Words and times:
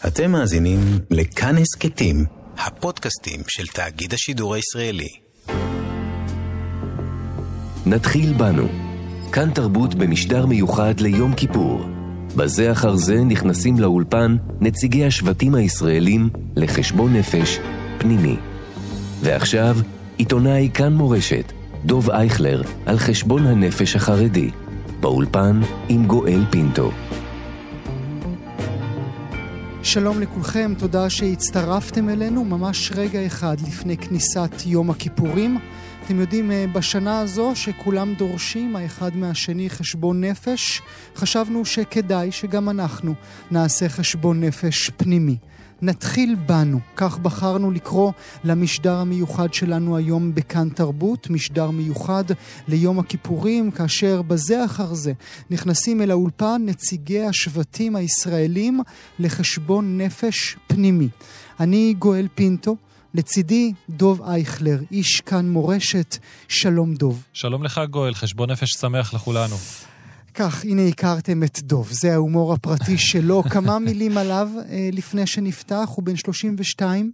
אתם 0.00 0.30
מאזינים 0.30 0.78
לכאן 1.10 1.56
הסכתים, 1.58 2.24
הפודקאסטים 2.58 3.40
של 3.48 3.66
תאגיד 3.66 4.14
השידור 4.14 4.54
הישראלי. 4.54 5.08
נתחיל 7.86 8.32
בנו. 8.32 8.68
כאן 9.32 9.50
תרבות 9.50 9.94
במשדר 9.94 10.46
מיוחד 10.46 11.00
ליום 11.00 11.34
כיפור. 11.34 11.80
בזה 12.36 12.72
אחר 12.72 12.96
זה 12.96 13.24
נכנסים 13.24 13.78
לאולפן 13.78 14.36
נציגי 14.60 15.04
השבטים 15.04 15.54
הישראלים 15.54 16.30
לחשבון 16.56 17.16
נפש 17.16 17.58
פנימי. 17.98 18.36
ועכשיו, 19.20 19.76
עיתונאי 20.16 20.70
כאן 20.74 20.92
מורשת, 20.92 21.52
דוב 21.84 22.10
אייכלר, 22.10 22.62
על 22.86 22.98
חשבון 22.98 23.46
הנפש 23.46 23.96
החרדי. 23.96 24.50
באולפן 25.00 25.60
עם 25.88 26.06
גואל 26.06 26.44
פינטו. 26.50 26.90
שלום 29.94 30.20
לכולכם, 30.20 30.72
תודה 30.78 31.10
שהצטרפתם 31.10 32.08
אלינו 32.08 32.44
ממש 32.44 32.92
רגע 32.94 33.26
אחד 33.26 33.56
לפני 33.60 33.96
כניסת 33.96 34.50
יום 34.66 34.90
הכיפורים. 34.90 35.58
אתם 36.04 36.20
יודעים, 36.20 36.50
אה, 36.52 36.64
בשנה 36.72 37.20
הזו 37.20 37.52
שכולם 37.54 38.14
דורשים 38.14 38.76
האחד 38.76 39.16
מהשני 39.16 39.70
חשבון 39.70 40.24
נפש, 40.24 40.82
חשבנו 41.16 41.64
שכדאי 41.64 42.32
שגם 42.32 42.68
אנחנו 42.68 43.14
נעשה 43.50 43.88
חשבון 43.88 44.40
נפש 44.40 44.90
פנימי. 44.96 45.36
נתחיל 45.82 46.34
בנו, 46.34 46.80
כך 46.96 47.18
בחרנו 47.18 47.70
לקרוא 47.70 48.12
למשדר 48.44 48.94
המיוחד 48.94 49.54
שלנו 49.54 49.96
היום 49.96 50.34
בכאן 50.34 50.68
תרבות, 50.68 51.30
משדר 51.30 51.70
מיוחד 51.70 52.24
ליום 52.68 52.98
הכיפורים, 52.98 53.70
כאשר 53.70 54.22
בזה 54.22 54.64
אחר 54.64 54.94
זה 54.94 55.12
נכנסים 55.50 56.02
אל 56.02 56.10
האולפן 56.10 56.62
נציגי 56.66 57.24
השבטים 57.24 57.96
הישראלים 57.96 58.80
לחשבון 59.18 59.98
נפש 60.00 60.56
פנימי. 60.66 61.08
אני 61.60 61.94
גואל 61.98 62.28
פינטו. 62.34 62.76
לצידי 63.14 63.72
דוב 63.90 64.22
אייכלר, 64.22 64.78
איש 64.90 65.20
כאן 65.20 65.48
מורשת, 65.50 66.16
שלום 66.48 66.94
דוב. 66.94 67.24
שלום 67.32 67.64
לך 67.64 67.80
גואל, 67.90 68.14
חשבון 68.14 68.50
נפש 68.50 68.70
שמח 68.70 69.14
לכולנו. 69.14 69.56
כך, 70.34 70.64
הנה 70.64 70.82
הכרתם 70.82 71.42
את 71.42 71.58
דוב, 71.62 71.88
זה 71.90 72.14
ההומור 72.14 72.52
הפרטי 72.52 72.98
שלו. 72.98 73.42
כמה 73.50 73.78
מילים 73.78 74.18
עליו 74.18 74.48
אה, 74.68 74.88
לפני 74.92 75.26
שנפתח, 75.26 75.88
הוא 75.94 76.04
בן 76.04 76.16
32, 76.16 77.12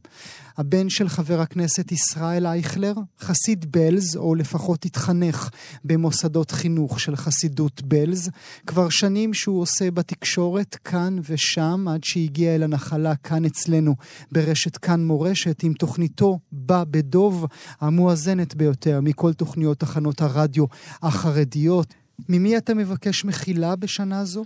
הבן 0.58 0.88
של 0.88 1.08
חבר 1.08 1.40
הכנסת 1.40 1.92
ישראל 1.92 2.46
אייכלר, 2.46 2.94
חסיד 3.20 3.72
בלז, 3.72 4.16
או 4.16 4.34
לפחות 4.34 4.84
התחנך 4.84 5.50
במוסדות 5.84 6.50
חינוך 6.50 7.00
של 7.00 7.16
חסידות 7.16 7.82
בלז. 7.82 8.30
כבר 8.66 8.88
שנים 8.88 9.34
שהוא 9.34 9.60
עושה 9.60 9.90
בתקשורת 9.90 10.74
כאן 10.74 11.18
ושם, 11.28 11.88
עד 11.88 12.04
שהגיע 12.04 12.54
אל 12.54 12.62
הנחלה 12.62 13.16
כאן 13.16 13.44
אצלנו, 13.44 13.94
ברשת 14.32 14.76
כאן 14.76 15.04
מורשת, 15.04 15.62
עם 15.62 15.72
תוכניתו 15.72 16.38
בא 16.52 16.84
בדוב, 16.90 17.46
המואזנת 17.80 18.54
ביותר 18.54 19.00
מכל 19.00 19.32
תוכניות 19.32 19.78
תחנות 19.78 20.20
הרדיו 20.20 20.64
החרדיות. 21.02 21.94
ממי 22.28 22.56
אתה 22.56 22.74
מבקש 22.74 23.24
מחילה 23.24 23.76
בשנה 23.76 24.24
זו? 24.24 24.44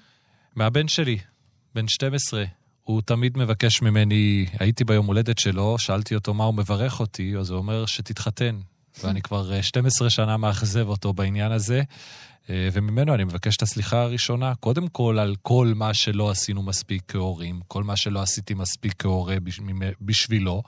מהבן 0.56 0.88
שלי, 0.88 1.18
בן 1.74 1.88
12. 1.88 2.44
הוא 2.82 3.02
תמיד 3.02 3.38
מבקש 3.38 3.82
ממני, 3.82 4.46
הייתי 4.58 4.84
ביום 4.84 5.06
הולדת 5.06 5.38
שלו, 5.38 5.76
שאלתי 5.78 6.14
אותו 6.14 6.34
מה 6.34 6.44
הוא 6.44 6.54
מברך 6.54 7.00
אותי, 7.00 7.36
אז 7.36 7.50
הוא 7.50 7.58
אומר 7.58 7.86
שתתחתן. 7.86 8.58
ואני 9.02 9.22
כבר 9.22 9.60
12 9.60 10.06
אה, 10.06 10.10
שנה 10.10 10.36
מאכזב 10.36 10.88
אותו 10.88 11.12
בעניין 11.12 11.52
הזה, 11.52 11.82
אה, 12.50 12.68
וממנו 12.72 13.14
אני 13.14 13.24
מבקש 13.24 13.56
את 13.56 13.62
הסליחה 13.62 14.02
הראשונה, 14.02 14.54
קודם 14.54 14.88
כל 14.88 15.18
על 15.18 15.36
כל 15.42 15.72
מה 15.76 15.94
שלא 15.94 16.30
עשינו 16.30 16.62
מספיק 16.62 17.02
כהורים, 17.08 17.60
כל 17.68 17.84
מה 17.84 17.96
שלא 17.96 18.22
עשיתי 18.22 18.54
מספיק 18.54 18.94
כהורה 18.98 19.36
בשבילו, 20.00 20.62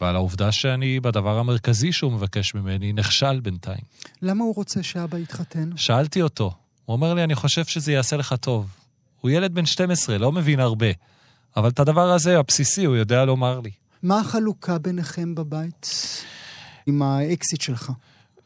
ועל 0.00 0.14
העובדה 0.16 0.52
שאני, 0.52 1.00
בדבר 1.00 1.38
המרכזי 1.38 1.92
שהוא 1.92 2.12
מבקש 2.12 2.54
ממני, 2.54 2.92
נכשל 2.92 3.40
בינתיים. 3.40 3.80
למה 4.22 4.44
הוא 4.44 4.54
רוצה 4.54 4.82
שאבא 4.82 5.18
יתחתן? 5.18 5.70
שאלתי 5.76 6.22
אותו. 6.22 6.52
הוא 6.84 6.96
אומר 6.96 7.14
לי, 7.14 7.24
אני 7.24 7.34
חושב 7.34 7.64
שזה 7.64 7.92
יעשה 7.92 8.16
לך 8.16 8.34
טוב. 8.40 8.66
הוא 9.20 9.30
ילד 9.30 9.54
בן 9.54 9.66
12, 9.66 10.18
לא 10.18 10.32
מבין 10.32 10.60
הרבה. 10.60 10.86
אבל 11.56 11.68
את 11.68 11.80
הדבר 11.80 12.10
הזה, 12.10 12.38
הבסיסי, 12.38 12.84
הוא 12.84 12.96
יודע 12.96 13.24
לומר 13.24 13.60
לי. 13.60 13.70
מה 14.02 14.20
החלוקה 14.20 14.78
ביניכם 14.78 15.34
בבית 15.34 15.90
עם 16.86 17.02
האקסיט 17.02 17.60
שלך? 17.60 17.92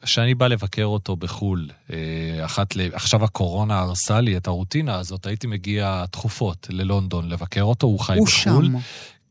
כשאני 0.02 0.34
בא 0.34 0.46
לבקר 0.46 0.84
אותו 0.84 1.16
בחו"ל, 1.16 1.68
אה, 1.92 2.44
אחת 2.44 2.76
ל... 2.76 2.80
עכשיו 2.92 3.24
הקורונה 3.24 3.78
הרסה 3.78 4.20
לי 4.20 4.36
את 4.36 4.46
הרוטינה 4.46 4.98
הזאת, 4.98 5.26
הייתי 5.26 5.46
מגיע 5.46 6.04
תכופות 6.10 6.66
ללונדון 6.70 7.28
לבקר 7.28 7.62
אותו, 7.62 7.86
הוא 7.86 8.00
חי 8.00 8.18
הוא 8.18 8.26
בחו"ל. 8.26 8.64
שם. 8.64 8.76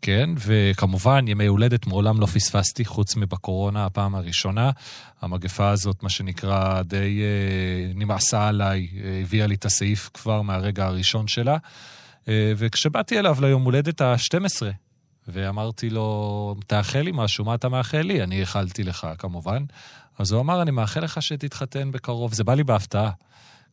כן, 0.01 0.29
וכמובן, 0.37 1.27
ימי 1.27 1.45
הולדת 1.45 1.87
מעולם 1.87 2.19
לא 2.19 2.25
פספסתי, 2.25 2.85
חוץ 2.85 3.15
מבקורונה 3.15 3.85
הפעם 3.85 4.15
הראשונה. 4.15 4.71
המגפה 5.21 5.69
הזאת, 5.69 6.03
מה 6.03 6.09
שנקרא, 6.09 6.81
די 6.81 7.21
אה, 7.21 7.93
נמאסה 7.95 8.47
עליי, 8.47 8.87
אה, 9.03 9.21
הביאה 9.21 9.47
לי 9.47 9.55
את 9.55 9.65
הסעיף 9.65 10.09
כבר 10.13 10.41
מהרגע 10.41 10.85
הראשון 10.85 11.27
שלה. 11.27 11.57
אה, 12.27 12.53
וכשבאתי 12.57 13.19
אליו 13.19 13.37
ליום 13.41 13.63
הולדת 13.63 14.01
ה-12, 14.01 14.61
ואמרתי 15.27 15.89
לו, 15.89 16.55
תאחל 16.67 17.01
לי 17.01 17.11
משהו, 17.13 17.45
מה 17.45 17.55
אתה 17.55 17.69
מאחל 17.69 18.01
לי? 18.01 18.23
אני 18.23 18.39
איחלתי 18.39 18.83
לך, 18.83 19.07
כמובן. 19.17 19.63
אז 20.19 20.31
הוא 20.31 20.41
אמר, 20.41 20.61
אני 20.61 20.71
מאחל 20.71 20.99
לך 20.99 21.21
שתתחתן 21.21 21.91
בקרוב. 21.91 22.33
זה 22.33 22.43
בא 22.43 22.53
לי 22.53 22.63
בהפתעה. 22.63 23.11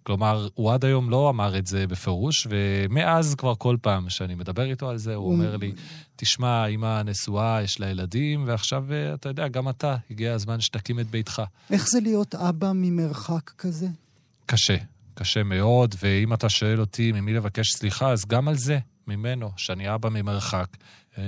כלומר, 0.07 0.49
הוא 0.55 0.73
עד 0.73 0.85
היום 0.85 1.11
לא 1.11 1.31
אמר 1.31 1.59
את 1.59 1.67
זה 1.67 1.87
בפירוש, 1.87 2.47
ומאז 2.51 3.35
כבר 3.35 3.55
כל 3.59 3.77
פעם 3.83 4.11
שאני 4.11 4.35
מדבר 4.35 4.63
איתו 4.63 4.91
על 4.91 4.99
זה, 4.99 5.15
הוא 5.15 5.33
אומר 5.33 5.57
לי, 5.57 5.73
תשמע, 6.17 6.67
אמא 6.67 7.03
נשואה, 7.03 7.63
יש 7.63 7.81
לה 7.81 7.91
ילדים, 7.91 8.45
ועכשיו, 8.47 8.93
אה, 8.93 9.15
אתה 9.15 9.29
יודע, 9.29 9.49
גם 9.49 9.69
אתה, 9.69 9.97
הגיע 10.11 10.35
הזמן 10.35 10.61
שתקים 10.61 11.01
את 11.01 11.07
ביתך. 11.07 11.43
איך 11.71 11.89
זה 11.89 12.01
להיות 12.01 12.35
אבא 12.35 12.73
ממרחק 12.75 13.51
כזה? 13.59 13.87
קשה, 14.47 14.77
קשה 15.15 15.43
מאוד, 15.43 15.95
ואם 16.03 16.33
אתה 16.33 16.49
שואל 16.49 16.81
אותי 16.81 17.13
ממי 17.13 17.33
לבקש 17.33 17.67
סליחה, 17.73 18.13
אז 18.13 18.25
גם 18.27 18.49
על 18.49 18.55
זה, 18.55 18.79
ממנו, 19.07 19.51
שאני 19.57 19.95
אבא 19.95 20.09
ממרחק. 20.09 20.67
אה, 21.19 21.23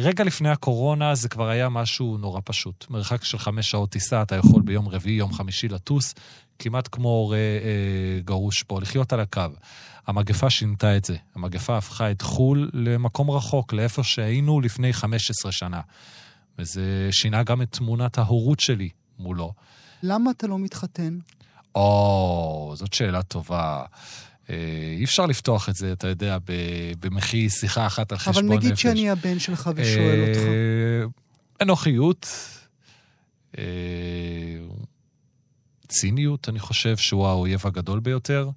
רגע 0.00 0.24
לפני 0.24 0.48
הקורונה 0.48 1.14
זה 1.14 1.28
כבר 1.28 1.48
היה 1.48 1.68
משהו 1.68 2.18
נורא 2.18 2.40
פשוט. 2.44 2.86
מרחק 2.90 3.24
של 3.24 3.38
חמש 3.38 3.70
שעות 3.70 3.90
טיסה, 3.90 4.22
אתה 4.22 4.36
יכול 4.36 4.62
ביום 4.62 4.88
רביעי, 4.88 5.16
יום 5.16 5.32
חמישי 5.32 5.68
לטוס, 5.68 6.14
כמעט 6.58 6.88
כמו 6.92 7.08
הורה 7.08 7.36
אה, 7.36 8.20
גרוש 8.24 8.62
פה, 8.62 8.80
לחיות 8.80 9.12
על 9.12 9.20
הקו. 9.20 9.42
המגפה 10.06 10.50
שינתה 10.50 10.96
את 10.96 11.04
זה. 11.04 11.16
המגפה 11.34 11.76
הפכה 11.76 12.10
את 12.10 12.22
חו"ל 12.22 12.70
למקום 12.72 13.30
רחוק, 13.30 13.72
לאיפה 13.72 14.02
שהיינו 14.02 14.60
לפני 14.60 14.92
15 14.92 15.52
שנה. 15.52 15.80
וזה 16.58 17.08
שינה 17.10 17.42
גם 17.42 17.62
את 17.62 17.72
תמונת 17.72 18.18
ההורות 18.18 18.60
שלי 18.60 18.88
מולו. 19.18 19.52
למה 20.02 20.30
אתה 20.30 20.46
לא 20.46 20.58
מתחתן? 20.58 21.18
או, 21.74 22.72
זאת 22.76 22.92
שאלה 22.92 23.22
טובה. 23.22 23.84
אה, 24.50 24.94
אי 24.98 25.04
אפשר 25.04 25.26
לפתוח 25.26 25.68
את 25.68 25.74
זה, 25.74 25.92
אתה 25.92 26.08
יודע, 26.08 26.38
במחי 27.00 27.50
שיחה 27.50 27.86
אחת 27.86 28.12
על 28.12 28.18
חשבון 28.18 28.44
נפש. 28.44 28.54
אבל 28.54 28.56
נגיד 28.56 28.76
שאני 28.76 29.10
הבן 29.10 29.38
שלך 29.38 29.70
ושואל 29.74 30.28
אותך. 30.28 30.40
אה, 30.40 31.04
אנוכיות, 31.62 32.28
אה, 33.58 33.64
ציניות, 35.88 36.48
אני 36.48 36.58
חושב, 36.58 36.96
שהוא 36.96 37.26
האויב 37.26 37.60
הגדול 37.64 38.00
ביותר. 38.00 38.50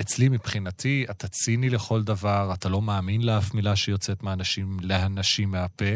אצלי, 0.00 0.28
מבחינתי, 0.28 1.04
אתה 1.10 1.28
ציני 1.28 1.70
לכל 1.70 2.02
דבר, 2.02 2.50
אתה 2.54 2.68
לא 2.68 2.82
מאמין 2.82 3.22
לאף 3.22 3.54
מילה 3.54 3.76
שיוצאת 3.76 4.22
מהאנשים, 4.22 4.76
לאנשים 4.82 5.50
מהפה, 5.50 5.94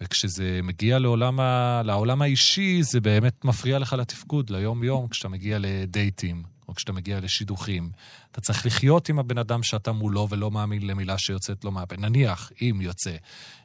וכשזה 0.00 0.60
מגיע 0.62 0.98
לעולם, 0.98 1.40
ה... 1.40 1.82
לעולם 1.84 2.22
האישי, 2.22 2.82
זה 2.82 3.00
באמת 3.00 3.44
מפריע 3.44 3.78
לך 3.78 3.92
לתפקוד, 3.92 4.50
ליום-יום, 4.50 5.08
כשאתה 5.08 5.28
מגיע 5.28 5.58
לדייטים, 5.60 6.55
או 6.68 6.74
כשאתה 6.74 6.92
מגיע 6.92 7.20
לשידוכים. 7.20 7.90
אתה 8.32 8.40
צריך 8.40 8.66
לחיות 8.66 9.08
עם 9.08 9.18
הבן 9.18 9.38
אדם 9.38 9.62
שאתה 9.62 9.92
מולו 9.92 10.26
ולא 10.30 10.50
מאמין 10.50 10.86
למילה 10.86 11.18
שיוצאת 11.18 11.64
לו 11.64 11.70
מהפה. 11.70 11.96
נניח, 11.96 12.52
אם 12.62 12.78
יוצא. 12.80 13.16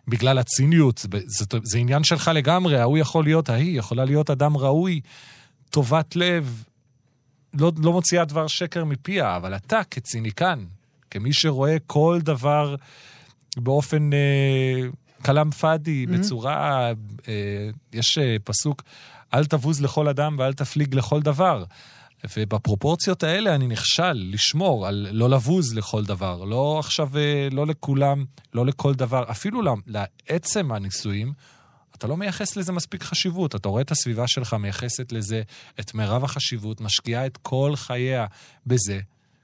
בגלל 0.08 0.38
הציניות, 0.38 0.98
זה, 0.98 1.08
זה, 1.26 1.46
זה 1.64 1.78
עניין 1.78 2.04
שלך 2.04 2.32
לגמרי, 2.34 2.80
ההוא 2.80 2.98
יכול 2.98 3.24
להיות, 3.24 3.50
ההיא 3.50 3.80
יכולה 3.80 4.06
להיות 4.06 4.30
אדם 4.30 4.58
ראוי, 4.58 5.02
טובת 5.70 6.16
לב, 6.16 6.64
לא, 7.54 7.72
לא 7.78 7.92
מוציאה 7.92 8.26
דבר 8.26 8.48
שקר 8.48 8.86
מפיה, 8.86 9.36
אבל 9.36 9.56
אתה 9.56 9.82
כציניקן, 9.92 10.66
כמי 11.12 11.34
שרואה 11.34 11.78
כל 11.88 12.20
דבר 12.24 12.76
באופן 13.58 14.14
אה, 14.14 14.90
כלאם 15.26 15.52
פאדי, 15.52 16.06
mm-hmm. 16.06 16.18
בצורה... 16.18 16.92
אה, 17.28 17.70
יש 17.94 18.18
אה, 18.18 18.36
פסוק, 18.44 18.84
אל 19.34 19.46
תבוז 19.46 19.82
לכל 19.82 20.08
אדם 20.08 20.36
ואל 20.40 20.54
תפליג 20.54 20.96
לכל 20.96 21.22
דבר. 21.22 21.64
ובפרופורציות 22.38 23.24
האלה 23.24 23.56
אני 23.56 23.68
נכשל 23.68 24.14
לשמור 24.14 24.88
על 24.88 25.08
לא 25.12 25.30
לבוז 25.30 25.74
לכל 25.76 26.04
דבר. 26.06 26.44
לא 26.44 26.80
עכשיו, 26.80 27.18
אה, 27.18 27.48
לא 27.52 27.68
לכולם, 27.68 28.26
לא 28.54 28.66
לכל 28.66 28.94
דבר. 28.94 29.32
אפילו 29.32 29.62
לעצם 29.88 30.72
הנישואים, 30.72 31.34
אתה 31.98 32.08
לא 32.08 32.18
מייחס 32.18 32.56
לזה 32.56 32.72
מספיק 32.72 33.04
חשיבות. 33.04 33.56
אתה 33.56 33.70
רואה 33.70 33.82
את 33.82 33.92
הסביבה 33.92 34.28
שלך 34.28 34.54
מייחסת 34.54 35.12
לזה 35.12 35.42
את 35.80 35.94
מירב 35.94 36.24
החשיבות, 36.24 36.82
משקיעה 36.82 37.26
את 37.26 37.38
כל 37.38 37.74
חייה 37.76 38.26
בזה. 38.66 39.00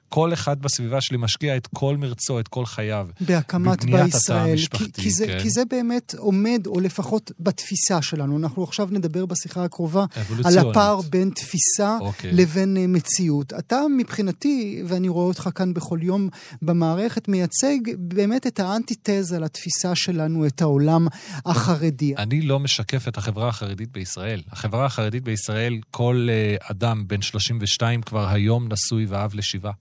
כל 0.10 0.34
אחד 0.34 0.62
בסביבה 0.62 1.02
שלי 1.02 1.18
משקיע 1.18 1.58
את 1.58 1.68
כל 1.68 1.98
מרצו, 1.98 2.40
את 2.40 2.48
כל 2.48 2.66
חייו. 2.66 3.08
בהקמת 3.22 3.86
בבניית 3.86 4.08
התא 4.08 4.18
בישראל. 4.18 4.52
המשפחתי, 4.52 4.92
כי, 4.92 5.02
כי, 5.02 5.12
זה, 5.12 5.28
כן. 5.28 5.40
כי 5.40 5.50
זה 5.50 5.66
באמת 5.70 6.16
עומד, 6.18 6.64
או 6.68 6.80
לפחות 6.80 7.32
בתפיסה 7.40 8.02
שלנו. 8.02 8.38
אנחנו 8.38 8.64
עכשיו 8.64 8.88
נדבר 8.92 9.26
בשיחה 9.26 9.64
הקרובה 9.64 10.06
על. 10.46 10.58
הפער 10.58 11.02
בין 11.02 11.30
תפיסה 11.30 11.98
אוקיי. 12.02 12.32
לבין 12.32 12.78
אה, 12.78 12.88
מציאות. 12.88 13.54
אתה 13.54 13.82
מבחינתי, 13.98 14.84
ואני 14.88 15.10
רואה 15.10 15.26
אותך 15.26 15.50
כאן 15.56 15.74
בכל 15.74 16.00
יום 16.02 16.30
במערכת, 16.62 17.28
מייצג 17.28 17.78
באמת 17.98 18.48
את 18.48 18.60
האנטיתזה 18.60 19.40
לתפיסה 19.40 19.96
שלנו, 19.96 20.48
את 20.48 20.62
העולם 20.62 21.08
החרדי. 21.46 22.16
אני 22.16 22.42
לא 22.42 22.60
משקף 22.60 23.08
את 23.08 23.18
החברה 23.18 23.50
החרדית 23.50 23.92
בישראל. 23.92 24.42
החברה 24.52 24.86
החרדית 24.86 25.24
בישראל, 25.24 25.80
כל 25.92 26.28
אה, 26.30 26.56
אדם 26.72 27.04
בן 27.08 27.22
32 27.22 28.02
כבר 28.02 28.28
היום 28.30 28.68
נשוי 28.72 29.06
ואב 29.06 29.32
לשבעה. 29.34 29.74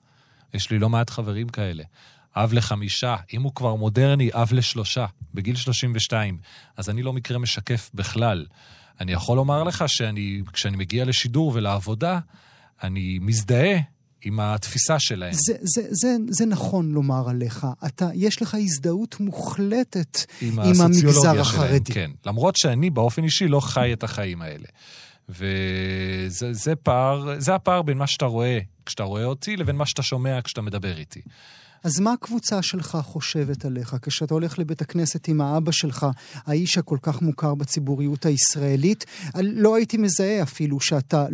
יש 0.55 0.71
לי 0.71 0.79
לא 0.79 0.89
מעט 0.89 1.11
חברים 1.11 1.49
כאלה. 1.49 1.83
אב 2.37 2.53
לחמישה, 2.53 3.17
אם 3.35 3.43
הוא 3.43 3.53
כבר 3.55 3.75
מודרני, 3.75 4.31
אב 4.33 4.53
לשלושה, 4.53 5.07
בגיל 5.35 5.57
32. 5.57 6.39
אז 6.77 6.91
אני 6.91 7.03
לא 7.03 7.13
מקרה 7.13 7.39
משקף 7.39 7.91
בכלל. 7.95 8.47
אני 9.01 9.13
יכול 9.13 9.37
לומר 9.37 9.63
לך 9.63 9.85
שאני, 9.87 10.43
כשאני 10.53 10.77
מגיע 10.77 11.05
לשידור 11.05 11.53
ולעבודה, 11.55 12.19
אני 12.83 13.19
מזדהה 13.21 13.79
עם 14.23 14.41
התפיסה 14.41 14.99
שלהם. 14.99 15.33
זה, 15.33 15.55
זה, 15.61 15.83
זה, 15.91 16.17
זה 16.29 16.47
נכון 16.47 16.93
לומר 16.93 17.29
עליך. 17.29 17.67
אתה, 17.87 18.09
יש 18.15 18.43
לך 18.43 18.55
הזדהות 18.55 19.21
מוחלטת 19.21 20.19
עם, 20.41 20.61
עם 20.61 20.81
המגזר 20.81 21.41
החרדי. 21.41 21.93
כן. 21.93 22.11
למרות 22.27 22.57
שאני 22.57 22.91
באופן 22.91 23.25
אישי 23.25 23.49
לא 23.49 23.61
חי 23.61 23.93
את 23.93 24.05
החיים 24.05 24.43
האלה. 24.43 24.67
וזה 25.29 26.53
זה 26.53 26.77
פער, 26.77 27.41
זה 27.41 27.55
הפער 27.55 27.83
בין 27.83 27.99
מה 27.99 28.07
שאתה 28.07 28.25
רואה 28.25 28.59
כשאתה 28.87 29.03
רואה 29.03 29.25
אותי 29.25 29.57
לבין 29.57 29.77
מה 29.77 29.87
שאתה 29.87 30.03
שומע 30.03 30.43
כשאתה 30.45 30.63
מדבר 30.63 30.99
איתי. 30.99 31.21
אז 31.87 32.01
מה 32.01 32.13
הקבוצה 32.13 32.63
שלך 32.63 32.99
חושבת 33.03 33.65
עליך 33.65 33.97
כשאתה 34.03 34.35
הולך 34.35 34.59
לבית 34.59 34.83
הכנסת 34.83 35.29
עם 35.29 35.41
האבא 35.41 35.73
שלך, 35.73 36.07
האיש 36.47 36.79
הכל 36.79 36.99
כך 37.03 37.23
מוכר 37.23 37.55
בציבוריות 37.55 38.27
הישראלית? 38.27 39.05
לא 39.35 39.77
הייתי 39.77 39.97
מזהה 39.97 40.43
אפילו 40.43 40.81
שאתה, 40.81 41.27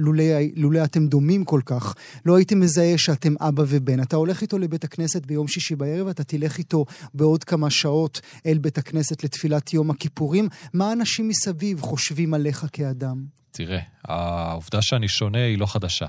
לולא, 0.56 0.84
אתם 0.84 1.06
דומים 1.06 1.44
כל 1.44 1.60
כך, 1.64 1.94
לא 2.26 2.37
הייתי 2.37 2.54
מזהה 2.54 2.99
שאתם 2.99 3.34
אבא 3.40 3.64
ובן. 3.69 4.02
אתה 4.02 4.16
הולך 4.16 4.43
איתו 4.43 4.58
לבית 4.58 4.84
הכנסת 4.84 5.26
ביום 5.26 5.49
שישי 5.49 5.76
בערב, 5.76 6.08
אתה 6.08 6.25
תלך 6.25 6.58
איתו 6.58 6.84
בעוד 7.14 7.44
כמה 7.44 7.70
שעות 7.70 8.20
אל 8.46 8.58
בית 8.58 8.78
הכנסת 8.78 9.25
לתפילת 9.25 9.75
יום 9.75 9.90
הכיפורים. 9.90 10.48
מה 10.75 10.93
אנשים 10.93 11.28
מסביב 11.28 11.81
חושבים 11.81 12.34
עליך 12.34 12.66
כאדם? 12.72 13.25
תראה, 13.50 13.81
העובדה 14.05 14.82
שאני 14.82 15.08
שונה 15.08 15.44
היא 15.44 15.58
לא 15.58 15.66
חדשה. 15.66 16.06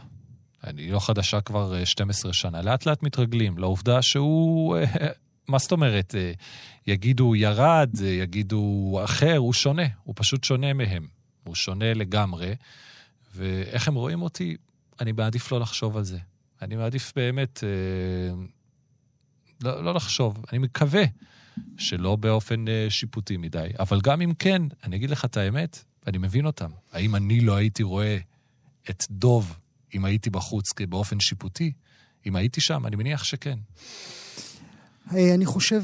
אני 0.64 0.92
לא 0.92 1.00
חדשה 1.00 1.42
כבר 1.42 1.76
אה, 1.76 1.86
12 1.86 2.34
שנה. 2.34 2.62
לאט 2.62 2.86
לאט 2.86 3.04
מתרגלים 3.04 3.58
לעובדה 3.58 4.02
שהוא, 4.02 4.78
אה, 4.78 4.86
מה 5.48 5.58
זאת 5.58 5.72
אומרת, 5.72 6.16
אה, 6.16 6.32
יגידו 6.88 7.36
ירד, 7.36 7.90
יגידו 8.02 9.00
אחר, 9.04 9.38
הוא 9.38 9.54
שונה, 9.54 9.84
הוא 10.04 10.14
פשוט 10.18 10.44
שונה 10.44 10.74
מהם. 10.74 11.08
הוא 11.44 11.56
שונה 11.56 11.94
לגמרי, 11.94 12.56
ואיך 13.36 13.88
הם 13.88 13.96
רואים 13.96 14.22
אותי, 14.22 14.58
אני 15.02 15.12
מעדיף 15.12 15.52
לא 15.52 15.60
לחשוב 15.60 15.98
על 15.98 16.04
זה. 16.04 16.18
אני 16.62 16.76
מעדיף 16.76 17.14
באמת 17.16 17.64
לא, 19.64 19.84
לא 19.84 19.94
לחשוב. 19.94 20.46
אני 20.52 20.60
מקווה 20.60 21.04
שלא 21.78 22.16
באופן 22.16 22.66
שיפוטי 22.90 23.38
מדי, 23.38 23.68
אבל 23.80 24.02
גם 24.02 24.22
אם 24.22 24.34
כן, 24.40 24.62
אני 24.84 24.96
אגיד 24.96 25.10
לך 25.10 25.26
את 25.26 25.38
האמת, 25.38 25.84
אני 26.08 26.18
מבין 26.18 26.46
אותם. 26.46 26.70
האם 26.92 27.16
אני 27.16 27.42
לא 27.42 27.56
הייתי 27.56 27.84
רואה 27.84 28.18
את 28.90 29.04
דוב 29.12 29.58
אם 29.94 30.06
הייתי 30.06 30.30
בחוץ 30.30 30.74
באופן 30.90 31.20
שיפוטי? 31.20 31.72
אם 32.26 32.36
הייתי 32.36 32.62
שם, 32.62 32.86
אני 32.86 32.96
מניח 32.96 33.24
שכן. 33.24 33.60
אני 35.12 35.46
חושב, 35.46 35.84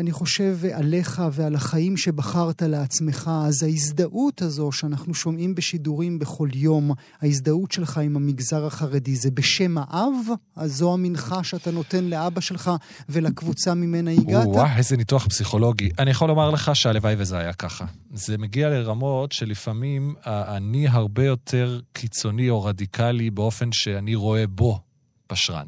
אני 0.00 0.12
חושב 0.12 0.58
עליך 0.72 1.22
ועל 1.32 1.54
החיים 1.54 1.96
שבחרת 1.96 2.62
לעצמך, 2.62 3.30
אז 3.46 3.62
ההזדהות 3.62 4.42
הזו 4.42 4.72
שאנחנו 4.72 5.14
שומעים 5.14 5.54
בשידורים 5.54 6.18
בכל 6.18 6.48
יום, 6.54 6.90
ההזדהות 7.20 7.72
שלך 7.72 7.98
עם 7.98 8.16
המגזר 8.16 8.66
החרדי, 8.66 9.16
זה 9.16 9.30
בשם 9.30 9.78
האב? 9.78 10.14
אז 10.56 10.76
זו 10.76 10.94
המנחה 10.94 11.44
שאתה 11.44 11.70
נותן 11.70 12.04
לאבא 12.04 12.40
שלך 12.40 12.70
ולקבוצה 13.08 13.74
ממנה 13.74 14.10
הגעת? 14.10 14.46
וואו, 14.46 14.66
איזה 14.76 14.96
ניתוח 14.96 15.26
פסיכולוגי. 15.26 15.90
אני 15.98 16.10
יכול 16.10 16.28
לומר 16.28 16.50
לך 16.50 16.76
שהלוואי 16.76 17.14
וזה 17.18 17.38
היה 17.38 17.52
ככה. 17.52 17.84
זה 18.12 18.38
מגיע 18.38 18.68
לרמות 18.68 19.32
שלפעמים 19.32 20.14
אני 20.26 20.88
הרבה 20.88 21.24
יותר 21.24 21.80
קיצוני 21.92 22.50
או 22.50 22.64
רדיקלי 22.64 23.30
באופן 23.30 23.68
שאני 23.72 24.14
רואה 24.14 24.46
בו 24.46 24.80
פשרן. 25.26 25.66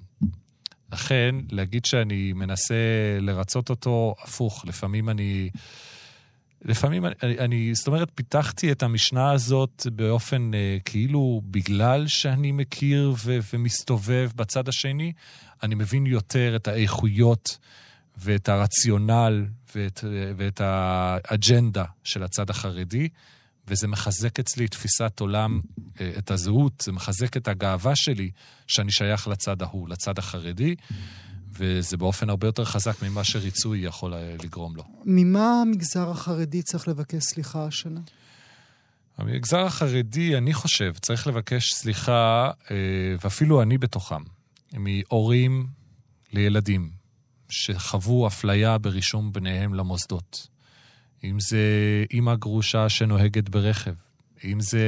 לכן, 0.92 1.34
להגיד 1.50 1.84
שאני 1.84 2.32
מנסה 2.32 2.74
לרצות 3.20 3.70
אותו, 3.70 4.14
הפוך. 4.22 4.64
לפעמים 4.66 5.08
אני... 5.08 5.50
לפעמים 6.64 7.06
אני, 7.06 7.38
אני, 7.38 7.74
זאת 7.74 7.86
אומרת, 7.86 8.10
פיתחתי 8.14 8.72
את 8.72 8.82
המשנה 8.82 9.32
הזאת 9.32 9.86
באופן 9.92 10.54
אה, 10.54 10.76
כאילו 10.84 11.42
בגלל 11.44 12.06
שאני 12.06 12.52
מכיר 12.52 13.14
ו, 13.24 13.38
ומסתובב 13.54 14.30
בצד 14.36 14.68
השני, 14.68 15.12
אני 15.62 15.74
מבין 15.74 16.06
יותר 16.06 16.56
את 16.56 16.68
האיכויות 16.68 17.58
ואת 18.18 18.48
הרציונל 18.48 19.46
ואת, 19.74 20.04
ואת 20.36 20.60
האג'נדה 20.64 21.84
של 22.04 22.22
הצד 22.22 22.50
החרדי, 22.50 23.08
וזה 23.70 23.88
מחזק 23.88 24.38
אצלי 24.38 24.68
תפיסת 24.68 25.20
עולם, 25.20 25.60
את 26.18 26.30
הזהות, 26.30 26.80
זה 26.84 26.92
מחזק 26.92 27.36
את 27.36 27.48
הגאווה 27.48 27.96
שלי 27.96 28.30
שאני 28.66 28.92
שייך 28.92 29.28
לצד 29.28 29.62
ההוא, 29.62 29.88
לצד 29.88 30.18
החרדי, 30.18 30.74
וזה 31.52 31.96
באופן 31.96 32.30
הרבה 32.30 32.48
יותר 32.48 32.64
חזק 32.64 33.02
ממה 33.02 33.24
שריצוי 33.24 33.78
יכול 33.78 34.14
לגרום 34.44 34.76
לו. 34.76 34.82
ממה 35.04 35.62
המגזר 35.62 36.10
החרדי 36.10 36.62
צריך 36.62 36.88
לבקש 36.88 37.22
סליחה 37.22 37.64
השנה? 37.64 38.00
המגזר 39.18 39.60
החרדי, 39.66 40.36
אני 40.36 40.54
חושב, 40.54 40.92
צריך 41.00 41.26
לבקש 41.26 41.72
סליחה, 41.72 42.50
ואפילו 43.24 43.62
אני 43.62 43.78
בתוכם, 43.78 44.22
מהורים 44.72 45.66
לילדים 46.32 46.90
שחוו 47.48 48.26
אפליה 48.26 48.78
ברישום 48.78 49.32
בניהם 49.32 49.74
למוסדות. 49.74 50.48
אם 51.24 51.40
זה 51.40 51.58
אימא 52.10 52.34
גרושה 52.34 52.88
שנוהגת 52.88 53.48
ברכב, 53.48 53.94
אם 54.44 54.60
זה 54.60 54.84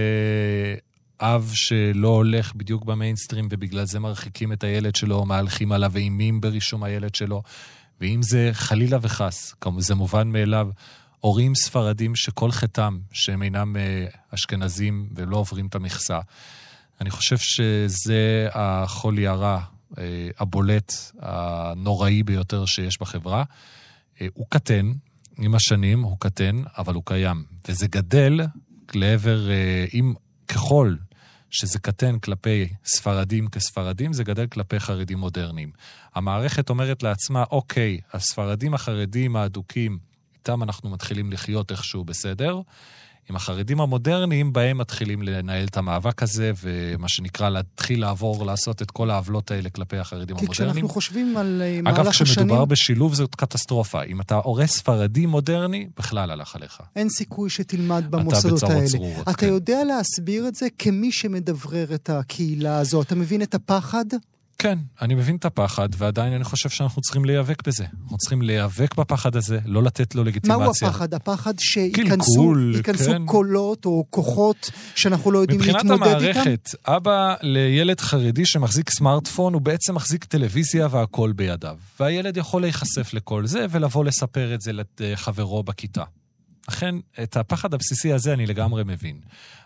אב 1.20 1.50
שלא 1.54 2.08
הולך 2.08 2.54
בדיוק 2.54 2.84
במיינסטרים 2.84 3.48
ובגלל 3.50 3.84
זה 3.84 4.00
מרחיקים 4.00 4.52
את 4.52 4.64
הילד 4.64 4.96
שלו, 4.96 5.24
מהלכים 5.24 5.72
עליו 5.72 5.96
אימים 5.96 6.40
ברישום 6.40 6.82
הילד 6.82 7.14
שלו, 7.14 7.42
ואם 8.00 8.22
זה 8.22 8.50
חלילה 8.52 8.98
וחס, 9.02 9.54
כמו 9.60 9.80
זה 9.80 9.94
מובן 9.94 10.28
מאליו, 10.28 10.68
הורים 11.20 11.54
ספרדים 11.54 12.16
שכל 12.16 12.50
חטאם 12.50 12.98
שהם 13.12 13.42
אינם 13.42 13.76
אשכנזים 14.34 15.08
ולא 15.14 15.36
עוברים 15.36 15.66
את 15.66 15.74
המכסה. 15.74 16.20
אני 17.00 17.10
חושב 17.10 17.38
שזה 17.38 18.48
החולי 18.52 19.26
הרע, 19.26 19.60
הבולט, 20.38 20.94
הנוראי 21.18 22.22
ביותר 22.22 22.66
שיש 22.66 23.00
בחברה. 23.00 23.44
הוא 24.34 24.46
קטן, 24.48 24.92
עם 25.38 25.54
השנים 25.54 26.02
הוא 26.02 26.16
קטן, 26.20 26.62
אבל 26.78 26.94
הוא 26.94 27.02
קיים. 27.06 27.44
וזה 27.68 27.86
גדל 27.86 28.40
לעבר, 28.94 29.48
אם 29.94 30.14
ככל 30.48 30.94
שזה 31.50 31.78
קטן 31.78 32.18
כלפי 32.18 32.68
ספרדים 32.84 33.48
כספרדים, 33.48 34.12
זה 34.12 34.24
גדל 34.24 34.46
כלפי 34.46 34.80
חרדים 34.80 35.18
מודרניים. 35.18 35.70
המערכת 36.14 36.70
אומרת 36.70 37.02
לעצמה, 37.02 37.44
אוקיי, 37.50 38.00
הספרדים 38.12 38.74
החרדים 38.74 39.36
האדוקים, 39.36 39.98
איתם 40.34 40.62
אנחנו 40.62 40.90
מתחילים 40.90 41.32
לחיות 41.32 41.70
איכשהו 41.70 42.04
בסדר. 42.04 42.60
עם 43.30 43.36
החרדים 43.36 43.80
המודרניים, 43.80 44.52
בהם 44.52 44.78
מתחילים 44.78 45.22
לנהל 45.22 45.66
את 45.66 45.76
המאבק 45.76 46.22
הזה, 46.22 46.52
ומה 46.62 47.08
שנקרא 47.08 47.48
להתחיל 47.48 48.00
לעבור, 48.00 48.46
לעשות 48.46 48.82
את 48.82 48.90
כל 48.90 49.10
העוולות 49.10 49.50
האלה 49.50 49.70
כלפי 49.70 49.96
החרדים 49.96 50.36
כי 50.36 50.44
המודרניים. 50.44 50.72
כי 50.72 50.72
כשאנחנו 50.72 50.88
חושבים 50.88 51.36
על 51.36 51.62
מהלך 51.82 51.98
אגב, 51.98 52.06
השנים... 52.06 52.28
אגב, 52.28 52.36
כשמדובר 52.36 52.64
בשילוב 52.64 53.14
זאת 53.14 53.34
קטסטרופה. 53.34 54.02
אם 54.02 54.20
אתה 54.20 54.34
הורה 54.34 54.66
ספרדי 54.66 55.26
מודרני, 55.26 55.88
בכלל 55.96 56.30
הלך 56.30 56.56
עליך. 56.56 56.80
אין 56.96 57.08
סיכוי 57.08 57.50
שתלמד 57.50 58.04
במוסדות 58.10 58.62
האלה. 58.62 58.86
צרורות, 58.86 59.28
אתה 59.28 59.32
כן. 59.32 59.46
יודע 59.46 59.84
להסביר 59.84 60.48
את 60.48 60.54
זה 60.54 60.66
כמי 60.78 61.12
שמדברר 61.12 61.94
את 61.94 62.10
הקהילה 62.10 62.78
הזו? 62.78 63.02
אתה 63.02 63.14
מבין 63.14 63.42
את 63.42 63.54
הפחד? 63.54 64.04
כן, 64.62 64.78
אני 65.02 65.14
מבין 65.14 65.36
את 65.36 65.44
הפחד, 65.44 65.88
ועדיין 65.98 66.32
אני 66.32 66.44
חושב 66.44 66.68
שאנחנו 66.68 67.02
צריכים 67.02 67.24
להיאבק 67.24 67.66
בזה. 67.66 67.84
אנחנו 68.02 68.18
צריכים 68.18 68.42
להיאבק 68.42 68.94
בפחד 68.94 69.36
הזה, 69.36 69.58
לא 69.64 69.82
לתת 69.82 70.14
לו 70.14 70.24
לגיטימציה. 70.24 70.56
מהו 70.56 70.70
הפחד? 70.70 71.14
הפחד 71.14 71.54
שייכנסו 71.58 72.54
כן. 72.84 73.26
קולות 73.26 73.84
או 73.84 74.04
כוחות 74.10 74.70
שאנחנו 74.94 75.30
לא 75.30 75.38
יודעים 75.38 75.60
מבחינת 75.60 75.84
להתמודד 75.84 76.02
איתם? 76.02 76.40
המערכת, 76.40 76.68
אבא 76.86 77.34
לילד 77.42 78.00
חרדי 78.00 78.46
שמחזיק 78.46 78.90
סמארטפון, 78.90 79.54
הוא 79.54 79.62
בעצם 79.62 79.94
מחזיק 79.94 80.24
טלוויזיה 80.24 80.88
והכל 80.90 81.32
בידיו. 81.32 81.76
והילד 82.00 82.36
יכול 82.36 82.62
להיחשף 82.62 83.14
לכל 83.14 83.46
זה 83.46 83.66
ולבוא 83.70 84.04
לספר 84.04 84.54
את 84.54 84.60
זה 84.60 84.72
לחברו 85.00 85.62
בכיתה. 85.62 86.04
לכן, 86.68 86.94
את 87.22 87.36
הפחד 87.36 87.74
הבסיסי 87.74 88.12
הזה 88.12 88.32
אני 88.32 88.46
לגמרי 88.46 88.84
מבין. 88.84 89.20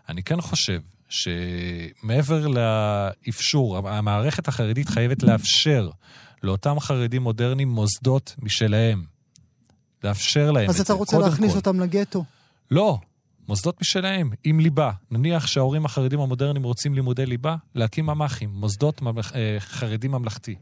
אני 0.08 0.22
כן 0.22 0.40
חושב 0.40 0.80
שמעבר 1.08 2.46
לאפשור, 2.46 3.88
המערכת 3.88 4.48
החרדית 4.48 4.88
חייבת 4.88 5.22
לאפשר 5.22 5.90
לאותם 6.42 6.80
חרדים 6.80 7.22
מודרניים 7.22 7.68
מוסדות 7.68 8.34
משלהם. 8.38 9.04
לאפשר 10.04 10.50
להם 10.50 10.64
את 10.64 10.68
אז 10.68 10.76
זה, 10.76 10.82
אתה 10.82 10.92
רוצה 10.92 11.18
להכניס 11.18 11.50
כל. 11.50 11.56
אותם 11.56 11.80
לגטו. 11.80 12.24
לא, 12.70 12.98
מוסדות 13.48 13.80
משלהם, 13.80 14.30
עם 14.44 14.60
ליבה. 14.60 14.90
נניח 15.10 15.46
שההורים 15.46 15.84
החרדים 15.84 16.20
המודרניים 16.20 16.64
רוצים 16.64 16.94
לימודי 16.94 17.26
ליבה, 17.26 17.56
להקים 17.74 18.06
ממ"חים, 18.06 18.50
מוסדות 18.50 19.02
ממלכ... 19.02 19.32
אה, 19.34 19.56
חרדים 19.58 20.10
ממלכתי. 20.10 20.54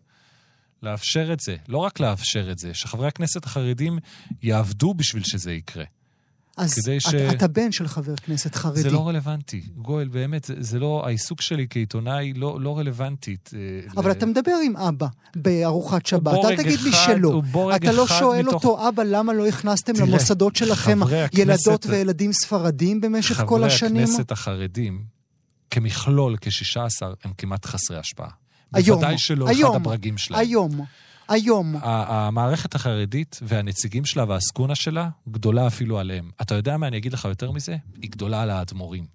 לאפשר 0.82 1.32
את 1.32 1.40
זה, 1.40 1.56
לא 1.68 1.78
רק 1.78 2.00
לאפשר 2.00 2.50
את 2.52 2.58
זה, 2.58 2.74
שחברי 2.74 3.08
הכנסת 3.08 3.44
החרדים 3.44 3.98
יעבדו 4.42 4.94
בשביל 4.94 5.22
שזה 5.24 5.52
יקרה. 5.52 5.84
אז 6.56 6.74
ש... 6.98 7.08
אתה, 7.08 7.30
אתה 7.30 7.48
בן 7.48 7.72
של 7.72 7.88
חבר 7.88 8.16
כנסת 8.16 8.54
חרדי. 8.54 8.82
זה 8.82 8.90
לא 8.90 9.08
רלוונטי. 9.08 9.62
גואל, 9.76 10.08
באמת, 10.08 10.44
זה, 10.44 10.54
זה 10.58 10.78
לא, 10.78 11.02
העיסוק 11.06 11.40
שלי 11.40 11.66
כעיתונאי 11.70 12.32
לא, 12.32 12.60
לא 12.60 12.78
רלוונטית. 12.78 13.50
אה, 13.54 13.60
אבל 13.96 14.08
ל... 14.08 14.12
אתה 14.12 14.26
מדבר 14.26 14.52
עם 14.64 14.76
אבא 14.76 15.06
בארוחת 15.36 16.06
שבת, 16.06 16.44
אל 16.44 16.56
תגיד 16.56 16.78
אחד, 16.78 16.84
לי 16.84 16.92
שלא. 16.92 17.42
אתה 17.76 17.92
לא 17.92 18.06
שואל 18.06 18.42
מתוך... 18.42 18.54
אותו, 18.54 18.88
אבא, 18.88 19.02
למה 19.02 19.32
לא 19.32 19.46
הכנסתם 19.46 19.92
תראה, 19.92 20.06
למוסדות 20.06 20.56
שלכם 20.56 20.98
ילדות 21.32 21.32
הכנסת, 21.32 21.86
וילדים 21.88 22.32
ספרדים 22.32 23.00
במשך 23.00 23.42
כל 23.46 23.64
השנים? 23.64 23.90
חברי 23.92 24.02
הכנסת 24.02 24.32
החרדים, 24.32 25.04
כמכלול, 25.70 26.36
כ-16, 26.40 27.06
הם 27.24 27.32
כמעט 27.38 27.66
חסרי 27.66 27.98
השפעה. 27.98 28.30
היום, 28.72 28.98
בוודאי 28.98 29.18
שלא 29.18 29.48
היום, 29.48 29.70
אחד 29.70 29.80
הברגים 29.80 30.18
שלהם. 30.18 30.40
היום. 30.40 30.84
היום. 31.28 31.74
המערכת 31.82 32.74
החרדית 32.74 33.40
והנציגים 33.42 34.04
שלה 34.04 34.24
והעסקונה 34.28 34.74
שלה 34.74 35.08
גדולה 35.28 35.66
אפילו 35.66 35.98
עליהם. 35.98 36.30
אתה 36.42 36.54
יודע 36.54 36.76
מה 36.76 36.86
אני 36.86 36.96
אגיד 36.96 37.12
לך 37.12 37.24
יותר 37.24 37.50
מזה? 37.50 37.76
היא 38.02 38.10
גדולה 38.10 38.42
על 38.42 38.50
האדמו"רים. 38.50 39.06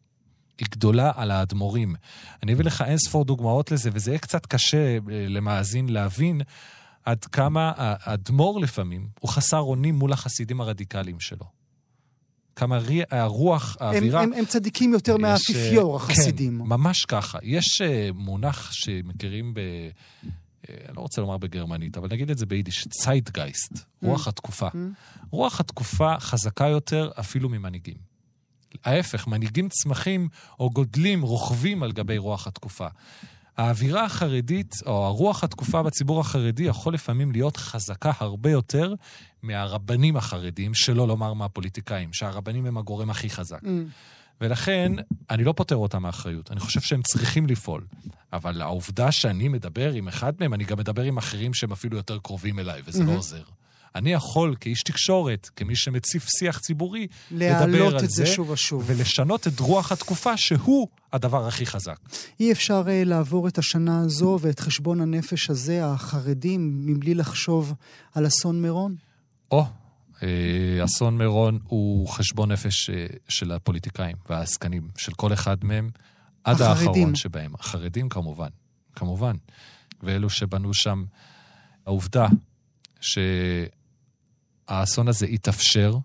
היא 0.58 0.68
גדולה 0.72 1.12
על 1.16 1.32
האדמו"רים. 1.32 1.96
אני 2.44 2.54
אביא 2.54 2.66
לך 2.66 2.82
אין 2.82 2.98
ספור 2.98 3.26
דוגמאות 3.26 3.72
לזה, 3.72 3.90
וזה 3.94 4.12
יהיה 4.12 4.20
קצת 4.20 4.46
קשה 4.46 4.78
אה, 4.78 4.98
למאזין 5.28 5.90
להבין 5.90 6.42
עד 7.06 7.26
כמה 7.26 7.74
האדמו"ר 7.78 8.60
לפעמים 8.60 9.08
הוא 9.20 9.30
חסר 9.30 9.60
אונים 9.60 9.96
מול 9.96 10.14
החסידים 10.14 10.62
הרדיקליים 10.62 11.20
שלו. 11.20 11.46
כמה 12.56 12.80
הרוח, 13.12 13.78
האווירה... 13.80 14.22
הם, 14.22 14.34
הם, 14.34 14.40
הם 14.40 14.46
צדיקים 14.46 14.94
יותר 14.94 15.18
מהאפיפיור, 15.18 15.92
אה, 15.92 15.96
החסידים. 16.04 16.60
כן, 16.60 16.68
ממש 16.68 17.06
ככה. 17.06 17.40
יש 17.44 17.82
אה, 17.82 18.10
מונח 18.14 18.72
שמכירים 18.72 19.54
ב... 19.54 19.60
אני 20.88 20.96
לא 20.96 21.02
רוצה 21.02 21.22
לומר 21.22 21.38
בגרמנית, 21.38 21.98
אבל 21.98 22.08
נגיד 22.12 22.30
את 22.30 22.38
זה 22.38 22.46
ביידיש, 22.46 22.88
ציידגייסט, 22.88 23.74
רוח 24.04 24.28
mm. 24.28 24.30
התקופה. 24.30 24.68
Mm. 24.68 24.78
רוח 25.32 25.60
התקופה 25.60 26.20
חזקה 26.20 26.68
יותר 26.68 27.12
אפילו 27.20 27.50
ממנהיגים. 27.50 28.10
ההפך, 28.86 29.28
מנהיגים 29.28 29.70
צמחים 29.70 30.28
או 30.60 30.70
גודלים, 30.70 31.22
רוכבים 31.22 31.84
על 31.84 31.92
גבי 31.92 32.18
רוח 32.18 32.48
התקופה. 32.48 32.88
האווירה 33.58 34.06
החרדית, 34.06 34.76
או 34.86 35.06
הרוח 35.06 35.44
התקופה 35.44 35.84
בציבור 35.84 36.20
החרדי, 36.20 36.64
יכול 36.64 36.94
לפעמים 36.94 37.32
להיות 37.32 37.58
חזקה 37.58 38.12
הרבה 38.20 38.52
יותר 38.52 38.94
מהרבנים 39.44 40.18
החרדים, 40.18 40.74
שלא 40.74 41.08
לומר 41.08 41.34
מהפוליטיקאים, 41.34 42.14
שהרבנים 42.14 42.66
הם 42.66 42.78
הגורם 42.78 43.10
הכי 43.10 43.30
חזק. 43.30 43.64
Mm. 43.64 43.68
ולכן, 44.42 44.92
אני 45.30 45.44
לא 45.44 45.52
פוטר 45.52 45.76
אותם 45.76 46.02
מאחריות. 46.02 46.52
אני 46.52 46.60
חושב 46.60 46.82
שהם 46.82 47.02
צריכים 47.02 47.48
לפעול. 47.48 47.84
אבל 48.34 48.62
העובדה 48.62 49.12
שאני 49.12 49.48
מדבר 49.48 49.94
עם 49.94 50.08
אחד 50.08 50.34
מהם, 50.40 50.54
אני 50.54 50.64
גם 50.64 50.78
מדבר 50.78 51.02
עם 51.02 51.18
אחרים 51.18 51.54
שהם 51.54 51.72
אפילו 51.72 51.98
יותר 51.98 52.18
קרובים 52.18 52.60
אליי, 52.60 52.82
וזה 52.86 53.04
mm-hmm. 53.04 53.08
לא 53.08 53.12
עוזר. 53.12 53.44
אני 53.96 54.14
יכול, 54.14 54.56
כאיש 54.60 54.84
תקשורת, 54.84 55.50
כמי 55.56 55.76
שמציף 55.76 56.30
שיח 56.30 56.60
ציבורי, 56.60 57.08
לדבר 57.32 57.98
על 57.98 58.08
זה, 58.08 58.26
שוב 58.26 58.50
ושוב. 58.50 58.84
ולשנות 58.86 59.48
את 59.48 59.60
רוח 59.60 59.92
התקופה, 59.92 60.38
שהוא 60.38 60.88
הדבר 61.14 61.48
הכי 61.48 61.66
חזק. 61.66 62.00
אי 62.40 62.52
אפשר 62.52 62.84
uh, 62.86 63.08
לעבור 63.08 63.48
את 63.48 63.58
השנה 63.58 64.02
הזו 64.02 64.40
ואת 64.42 64.60
חשבון 64.60 65.02
הנפש 65.02 65.50
הזה, 65.50 65.86
החרדים, 65.86 66.82
מבלי 66.86 67.14
לחשוב 67.14 67.74
על 68.14 68.28
אסון 68.28 68.62
מירון? 68.62 68.96
או, 69.52 69.60
אה, 69.60 69.66
אסון 70.84 71.18
מירון 71.18 71.60
הוא 71.64 72.08
חשבון 72.08 72.52
נפש 72.52 72.90
אה, 72.90 73.06
של 73.28 73.52
הפוליטיקאים 73.52 74.16
והעסקנים, 74.30 74.88
של 74.98 75.14
כל 75.14 75.34
אחד 75.34 75.58
מהם, 75.64 75.90
עד 76.44 76.62
החרדים. 76.62 76.88
האחרון 76.88 77.16
שבהם. 77.16 77.56
החרדים 77.60 78.10
כמובן, 78.10 78.50
כמובן. 78.96 79.36
ואלו 80.04 80.30
שבנו 80.30 80.74
שם. 80.74 81.04
העובדה 81.86 82.28
שהאסון 84.68 85.08
הזה 85.08 85.26
התאפשר 85.26 85.98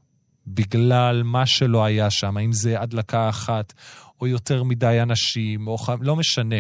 בגלל 0.46 1.22
מה 1.22 1.46
שלא 1.46 1.84
היה 1.84 2.10
שם, 2.10 2.38
אם 2.38 2.52
זה 2.52 2.80
הדלקה 2.80 3.28
אחת, 3.28 3.72
או 4.20 4.26
יותר 4.26 4.62
מדי 4.62 4.98
אנשים, 5.02 5.66
או 5.66 5.78
ח... 5.78 5.90
לא 6.00 6.16
משנה. 6.16 6.56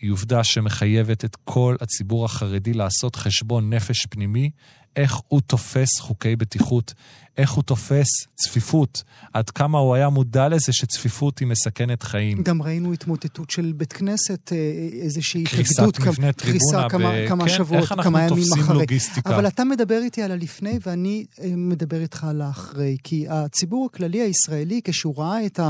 היא 0.00 0.12
עובדה 0.12 0.44
שמחייבת 0.44 1.24
את 1.24 1.36
כל 1.44 1.76
הציבור 1.80 2.24
החרדי 2.24 2.72
לעשות 2.72 3.16
חשבון 3.16 3.72
נפש 3.72 4.06
פנימי 4.06 4.50
איך 4.96 5.20
הוא 5.28 5.40
תופס 5.40 6.00
חוקי 6.00 6.36
בטיחות, 6.36 6.94
איך 7.38 7.50
הוא 7.50 7.62
תופס 7.62 8.06
צפיפות, 8.34 9.02
עד 9.32 9.50
כמה 9.50 9.78
הוא 9.78 9.94
היה 9.94 10.08
מודע 10.08 10.48
לזה 10.48 10.72
שצפיפות 10.72 11.38
היא 11.38 11.48
מסכנת 11.48 12.02
חיים. 12.02 12.42
גם 12.42 12.62
ראינו 12.62 12.92
התמוטטות 12.92 13.50
של 13.50 13.72
בית 13.76 13.92
כנסת, 13.92 14.52
אה, 14.52 14.58
איזושהי 15.02 15.42
התאגדות, 15.42 15.96
קריסת 15.96 16.40
קריסה 16.40 16.88
כמה, 16.88 17.12
ב... 17.12 17.28
כמה 17.28 17.44
כן, 17.44 17.50
שבועות, 17.50 17.88
כמה 17.88 18.22
ימים 18.22 18.44
אחרי. 18.60 18.78
לוגיסטיקה? 18.78 19.34
אבל 19.34 19.46
אתה 19.46 19.64
מדבר 19.64 19.98
איתי 20.02 20.22
על 20.22 20.30
הלפני 20.30 20.78
ואני 20.86 21.24
אה, 21.40 21.56
מדבר 21.56 22.00
איתך 22.00 22.24
על 22.24 22.40
האחרי, 22.40 22.96
כי 23.04 23.26
הציבור 23.28 23.88
הכללי 23.92 24.20
הישראלי, 24.20 24.80
כשהוא 24.84 25.14
ראה 25.16 25.46
את 25.46 25.60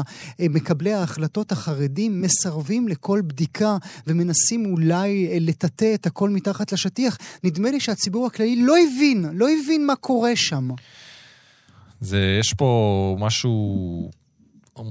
מקבלי 0.41 0.93
ההחלטות 0.93 1.53
החרדים, 1.53 2.23
מסרבים 2.23 2.89
לכל 2.89 3.21
בדיקה 3.27 3.77
ומנסים 4.07 4.67
אולי 4.67 5.29
אה, 5.33 5.37
לטאטא 5.41 5.95
את 5.95 6.07
הכל 6.07 6.31
מתחת 6.31 6.73
לשטיח, 6.73 7.19
נדמה 7.45 7.71
לי 7.71 7.81
שהציבור 7.81 8.27
הכללי 8.27 8.57
לא 8.63 8.77
הבין, 9.13 9.39
לא 9.39 9.47
הבין 9.63 9.87
מה 9.87 9.97
קורה 9.97 10.37
שם. 10.37 10.69
זה, 12.01 12.37
יש 12.41 12.55
פה 12.55 13.17
משהו 13.21 14.11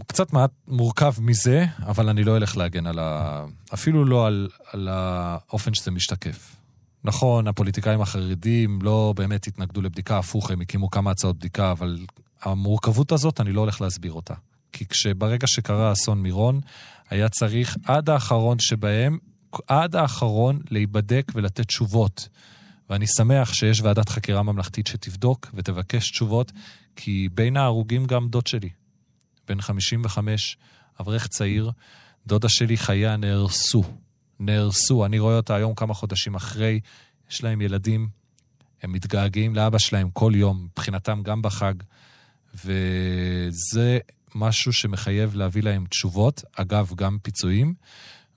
קצת 0.07 0.33
מעט 0.33 0.51
מורכב 0.67 1.13
מזה, 1.19 1.65
אבל 1.79 2.09
אני 2.09 2.23
לא 2.23 2.37
אלך 2.37 2.57
להגן 2.57 2.87
על 2.87 2.99
ה... 2.99 3.45
אפילו 3.73 4.05
לא 4.05 4.27
על, 4.27 4.49
על 4.71 4.87
האופן 4.91 5.73
שזה 5.73 5.91
משתקף. 5.91 6.55
נכון, 7.03 7.47
הפוליטיקאים 7.47 8.01
החרדים 8.01 8.79
לא 8.81 9.13
באמת 9.15 9.47
התנגדו 9.47 9.81
לבדיקה, 9.81 10.17
הפוך, 10.17 10.51
הם 10.51 10.61
הקימו 10.61 10.89
כמה 10.89 11.11
הצעות 11.11 11.37
בדיקה, 11.37 11.71
אבל 11.71 11.97
המורכבות 12.41 13.11
הזאת, 13.11 13.41
אני 13.41 13.51
לא 13.51 13.61
הולך 13.61 13.81
להסביר 13.81 14.13
אותה. 14.13 14.33
כי 14.71 14.85
כשברגע 14.85 15.47
שקרה 15.47 15.91
אסון 15.91 16.21
מירון, 16.21 16.61
היה 17.09 17.29
צריך 17.29 17.77
עד 17.85 18.09
האחרון 18.09 18.59
שבהם, 18.59 19.17
עד 19.67 19.95
האחרון 19.95 20.59
להיבדק 20.69 21.31
ולתת 21.35 21.67
תשובות. 21.67 22.27
ואני 22.91 23.07
שמח 23.07 23.53
שיש 23.53 23.81
ועדת 23.81 24.09
חקירה 24.09 24.43
ממלכתית 24.43 24.87
שתבדוק 24.87 25.51
ותבקש 25.53 26.11
תשובות, 26.11 26.51
כי 26.95 27.29
בין 27.33 27.57
ההרוגים 27.57 28.05
גם 28.05 28.27
דוד 28.29 28.47
שלי, 28.47 28.69
בן 29.47 29.61
55, 29.61 30.57
אברך 30.99 31.27
צעיר, 31.27 31.71
דודה 32.27 32.49
שלי 32.49 32.77
חייה 32.77 33.17
נהרסו. 33.17 33.83
נהרסו. 34.39 35.05
אני 35.05 35.19
רואה 35.19 35.35
אותה 35.35 35.55
היום 35.55 35.75
כמה 35.75 35.93
חודשים 35.93 36.35
אחרי, 36.35 36.79
יש 37.31 37.43
להם 37.43 37.61
ילדים, 37.61 38.09
הם 38.83 38.91
מתגעגעים 38.91 39.55
לאבא 39.55 39.77
שלהם 39.77 40.09
כל 40.09 40.31
יום, 40.35 40.67
מבחינתם 40.71 41.21
גם 41.23 41.41
בחג, 41.41 41.73
וזה 42.55 43.99
משהו 44.35 44.73
שמחייב 44.73 45.35
להביא 45.35 45.63
להם 45.63 45.85
תשובות, 45.85 46.43
אגב, 46.55 46.91
גם 46.95 47.17
פיצויים. 47.21 47.73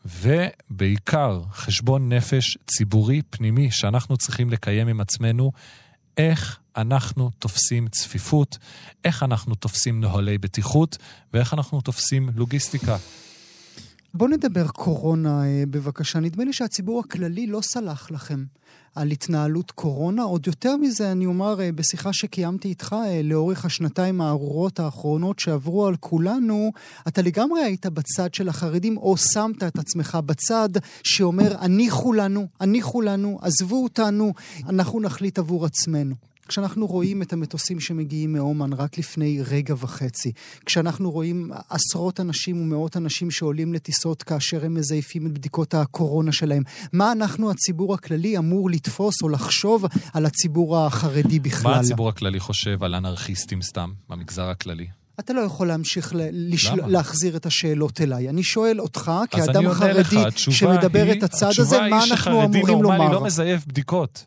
ובעיקר 0.05 1.43
חשבון 1.53 2.13
נפש 2.13 2.59
ציבורי 2.67 3.23
פנימי 3.31 3.71
שאנחנו 3.71 4.17
צריכים 4.17 4.51
לקיים 4.51 4.89
עם 4.89 5.01
עצמנו, 5.01 5.53
איך 6.19 6.59
אנחנו 6.77 7.31
תופסים 7.39 7.89
צפיפות, 7.89 8.59
איך 9.05 9.23
אנחנו 9.23 9.55
תופסים 9.55 10.01
נוהלי 10.01 10.39
בטיחות 10.39 10.99
ואיך 11.33 11.55
אנחנו 11.55 11.81
תופסים 11.81 12.31
לוגיסטיקה. 12.35 12.97
בואו 14.17 14.31
נדבר 14.31 14.69
קורונה 14.69 15.45
אה, 15.45 15.65
בבקשה. 15.71 16.21
נדמה 16.21 16.45
לי 16.45 16.53
שהציבור 16.53 17.01
הכללי 17.01 17.47
לא 17.47 17.61
סלח 17.61 18.11
לכם. 18.11 18.45
על 18.95 19.11
התנהלות 19.11 19.71
קורונה. 19.71 20.23
עוד 20.23 20.47
יותר 20.47 20.77
מזה, 20.77 21.13
אני 21.13 21.27
אומר, 21.27 21.61
אה, 21.61 21.73
בשיחה 21.73 22.13
שקיימתי 22.13 22.69
איתך 22.69 22.97
אה, 23.07 23.23
לאורך 23.23 23.65
השנתיים 23.65 24.21
הארורות 24.21 24.81
האחרונות 24.81 25.39
שעברו 25.39 25.87
על 25.87 25.97
כולנו, 25.97 26.73
אתה 27.09 27.23
לגמרי 27.23 27.63
היית 27.63 27.87
בצד 27.87 28.35
של 28.35 28.49
החרדים, 28.49 28.97
או 28.97 29.17
שמת 29.17 29.63
את 29.63 29.79
עצמך 29.79 30.19
בצד 30.27 30.69
שאומר, 31.05 31.57
הניחו 31.59 32.13
לנו, 32.13 32.47
הניחו 32.61 33.01
לנו, 33.01 33.39
עזבו 33.43 33.83
אותנו, 33.83 34.33
אנחנו 34.69 35.01
נחליט 35.01 35.39
עבור 35.39 35.67
עצמנו. 35.67 36.34
כשאנחנו 36.49 36.87
רואים 36.87 37.23
את 37.23 37.33
המטוסים 37.33 37.81
שמגיעים 37.81 38.33
מאומן 38.33 38.73
רק 38.73 38.99
לפני 38.99 39.43
רגע 39.43 39.75
וחצי, 39.79 40.33
כשאנחנו 40.67 41.11
רואים 41.11 41.51
עשרות 41.69 42.21
אנשים 42.21 42.61
ומאות 42.63 42.97
אנשים 42.97 43.31
שעולים 43.31 43.75
לטיסות 43.75 44.23
כאשר 44.23 44.65
הם 44.65 44.75
מזייפים 44.75 45.27
את 45.27 45.33
בדיקות 45.33 45.75
הקורונה 45.75 46.33
שלהם, 46.33 46.63
מה 46.93 47.13
אנחנו, 47.13 47.51
הציבור 47.51 47.95
הכללי, 47.95 48.39
אמור 48.39 48.71
לתפוס 48.71 49.23
או 49.23 49.29
לחשוב 49.29 49.85
על 50.13 50.27
הציבור 50.27 50.79
החרדי 50.79 51.39
בכלל? 51.39 51.73
מה 51.73 51.81
הציבור 51.81 52.09
הכללי 52.09 52.41
חושב 52.41 52.85
על 52.85 52.95
אנרכיסטים 52.95 53.63
סתם, 53.63 53.91
במגזר 54.09 54.49
הכללי? 54.49 54.87
אתה 55.21 55.33
לא 55.33 55.41
יכול 55.41 55.67
להמשיך 55.67 56.15
ל- 56.15 56.53
לשל... 56.53 56.87
להחזיר 56.87 57.37
את 57.37 57.47
השאלות 57.47 58.01
אליי. 58.01 58.29
אני 58.29 58.43
שואל 58.43 58.81
אותך, 58.81 59.13
כאדם 59.31 59.73
חרדי 59.73 60.17
שמדבר 60.39 61.03
היא, 61.03 61.19
את 61.19 61.23
הצד 61.23 61.51
הזה, 61.59 61.81
מה 61.91 62.05
אנחנו 62.05 62.43
אמורים 62.43 62.43
לומר? 62.43 62.45
התשובה 62.45 62.57
היא 62.57 62.63
שחרדי 62.65 62.83
נורמלי 62.83 63.13
לא 63.15 63.25
מזייף 63.25 63.67
בדיקות. 63.67 64.25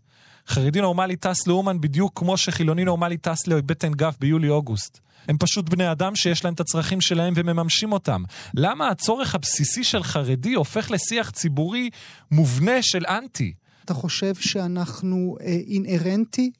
חרדי 0.47 0.81
נורמלי 0.81 1.15
טס 1.15 1.47
לאומן 1.47 1.81
בדיוק 1.81 2.19
כמו 2.19 2.37
שחילוני 2.37 2.85
נורמלי 2.85 3.17
טס 3.17 3.47
לבטן 3.47 3.91
גף 3.91 4.15
ביולי-אוגוסט. 4.19 4.99
הם 5.27 5.37
פשוט 5.37 5.69
בני 5.69 5.91
אדם 5.91 6.15
שיש 6.15 6.45
להם 6.45 6.53
את 6.53 6.59
הצרכים 6.59 7.01
שלהם 7.01 7.33
ומממשים 7.35 7.91
אותם. 7.91 8.23
למה 8.53 8.89
הצורך 8.89 9.35
הבסיסי 9.35 9.83
של 9.83 10.03
חרדי 10.03 10.53
הופך 10.53 10.91
לשיח 10.91 11.29
ציבורי 11.29 11.89
מובנה 12.31 12.81
של 12.81 13.05
אנטי? 13.07 13.53
אתה 13.85 13.93
חושב 13.93 14.35
שאנחנו 14.35 15.37
אה, 15.41 15.45
אינהרנטי? 15.67 16.51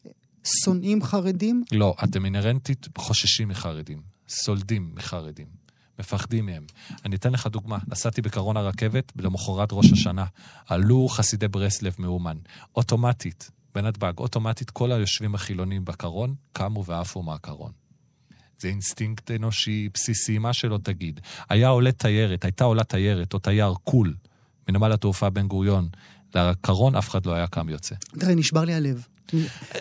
שונאים 0.64 1.04
חרדים? 1.04 1.64
לא, 1.72 1.96
אתם 2.04 2.26
אינהרנטית 2.26 2.88
חוששים 2.98 3.48
מחרדים, 3.48 4.02
סולדים 4.28 4.92
מחרדים. 4.96 5.68
מפחדים 6.00 6.46
מהם. 6.46 6.66
אני 7.06 7.16
אתן 7.16 7.32
לך 7.32 7.48
דוגמה. 7.48 7.78
נסעתי 7.88 8.22
בקרון 8.22 8.58
הרכבת 8.58 9.12
למחרת 9.16 9.70
ראש 9.72 9.92
השנה. 9.92 10.26
עלו 10.68 11.08
חסידי 11.08 11.48
ברסלב 11.48 11.96
מאומן. 12.00 12.38
אוטומטית, 12.76 13.52
בנתב"ג, 13.78 14.14
אוטומטית 14.18 14.70
כל 14.70 14.92
היושבים 14.92 15.36
החילונים 15.36 15.86
בקרון 15.86 16.36
קמו 16.54 16.86
ועפו 16.86 17.24
מהקרון. 17.24 17.72
זה 18.60 18.68
אינסטינקט 18.68 19.32
אנושי 19.32 19.90
בסיסי, 19.94 20.38
מה 20.38 20.54
שלא 20.54 20.80
תגיד. 20.84 21.20
היה 21.50 21.68
עולה 21.68 21.92
תיירת, 21.92 22.44
הייתה 22.46 22.64
עולה 22.64 22.84
תיירת 22.84 23.34
או 23.34 23.40
תייר 23.40 23.74
קול 23.84 24.14
מנמל 24.70 24.92
התעופה 24.92 25.30
בן 25.30 25.48
גוריון 25.48 25.90
לקרון, 26.36 26.96
אף 26.96 27.10
אחד 27.10 27.26
לא 27.26 27.34
היה 27.34 27.48
קם 27.48 27.70
יוצא. 27.70 27.96
תראה, 28.20 28.36
נשבר 28.36 28.66
לי 28.66 28.74
הלב. 28.74 29.08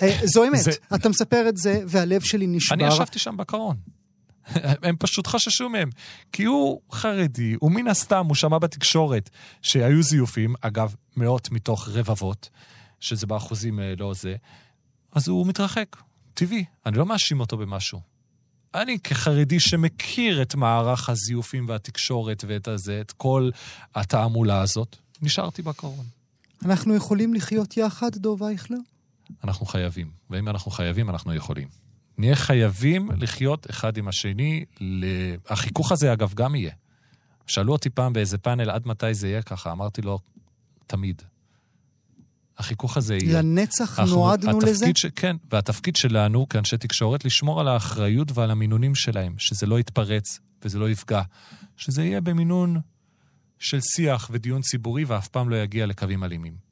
אה, 0.02 0.18
זו 0.24 0.44
אמת, 0.44 0.60
אתה 0.94 1.08
מספר 1.08 1.48
את 1.48 1.56
זה 1.56 1.80
והלב 1.88 2.20
שלי 2.20 2.46
נשבר. 2.46 2.74
אני 2.74 2.88
ישבתי 2.88 3.18
שם 3.18 3.36
בקרון. 3.36 3.76
הם 4.82 4.96
פשוט 4.98 5.26
חששו 5.26 5.68
מהם. 5.68 5.90
כי 6.32 6.44
הוא 6.44 6.80
חרדי, 6.92 7.56
ומן 7.62 7.88
הסתם 7.88 8.26
הוא 8.26 8.34
שמע 8.34 8.58
בתקשורת 8.58 9.30
שהיו 9.62 10.02
זיופים, 10.02 10.54
אגב, 10.60 10.94
מאות 11.16 11.50
מתוך 11.50 11.88
רבבות, 11.88 12.50
שזה 13.00 13.26
באחוזים 13.26 13.80
אה, 13.80 13.94
לא 13.98 14.14
זה, 14.14 14.36
אז 15.12 15.28
הוא 15.28 15.46
מתרחק. 15.46 15.96
טבעי, 16.34 16.64
אני 16.86 16.98
לא 16.98 17.06
מאשים 17.06 17.40
אותו 17.40 17.56
במשהו. 17.56 18.00
אני 18.74 18.98
כחרדי 18.98 19.60
שמכיר 19.60 20.42
את 20.42 20.54
מערך 20.54 21.08
הזיופים 21.08 21.68
והתקשורת 21.68 22.44
ואת 22.48 22.68
הזה, 22.68 23.00
את 23.00 23.12
כל 23.12 23.50
התעמולה 23.94 24.60
הזאת, 24.60 24.96
נשארתי 25.22 25.62
בקרון. 25.62 26.06
אנחנו 26.64 26.94
יכולים 26.94 27.34
לחיות 27.34 27.76
יחד, 27.76 28.10
דוב 28.16 28.42
אייכלר? 28.42 28.78
אנחנו 29.44 29.66
חייבים. 29.66 30.10
ואם 30.30 30.48
אנחנו 30.48 30.70
חייבים, 30.70 31.10
אנחנו 31.10 31.34
יכולים. 31.34 31.68
נהיה 32.18 32.36
חייבים 32.36 33.10
לחיות 33.18 33.70
אחד 33.70 33.96
עם 33.96 34.08
השני. 34.08 34.64
החיכוך 35.48 35.92
הזה, 35.92 36.12
אגב, 36.12 36.34
גם 36.34 36.54
יהיה. 36.54 36.72
שאלו 37.46 37.72
אותי 37.72 37.90
פעם 37.90 38.12
באיזה 38.12 38.38
פאנל, 38.38 38.70
עד 38.70 38.86
מתי 38.86 39.14
זה 39.14 39.28
יהיה 39.28 39.42
ככה? 39.42 39.72
אמרתי 39.72 40.02
לו, 40.02 40.18
תמיד. 40.86 41.22
החיכוך 42.58 42.96
הזה 42.96 43.16
יהיה. 43.16 43.42
לנצח 43.42 44.00
אנחנו, 44.00 44.16
נועדנו 44.16 44.60
לזה? 44.60 44.86
ש... 44.94 45.06
כן, 45.06 45.36
והתפקיד 45.50 45.96
שלנו 45.96 46.48
כאנשי 46.48 46.76
תקשורת, 46.76 47.24
לשמור 47.24 47.60
על 47.60 47.68
האחריות 47.68 48.28
ועל 48.34 48.50
המינונים 48.50 48.94
שלהם, 48.94 49.34
שזה 49.38 49.66
לא 49.66 49.80
יתפרץ 49.80 50.40
וזה 50.64 50.78
לא 50.78 50.90
יפגע. 50.90 51.22
שזה 51.76 52.04
יהיה 52.04 52.20
במינון 52.20 52.80
של 53.58 53.80
שיח 53.80 54.28
ודיון 54.32 54.62
ציבורי 54.62 55.04
ואף 55.04 55.28
פעם 55.28 55.48
לא 55.48 55.56
יגיע 55.56 55.86
לקווים 55.86 56.24
אלימים. 56.24 56.65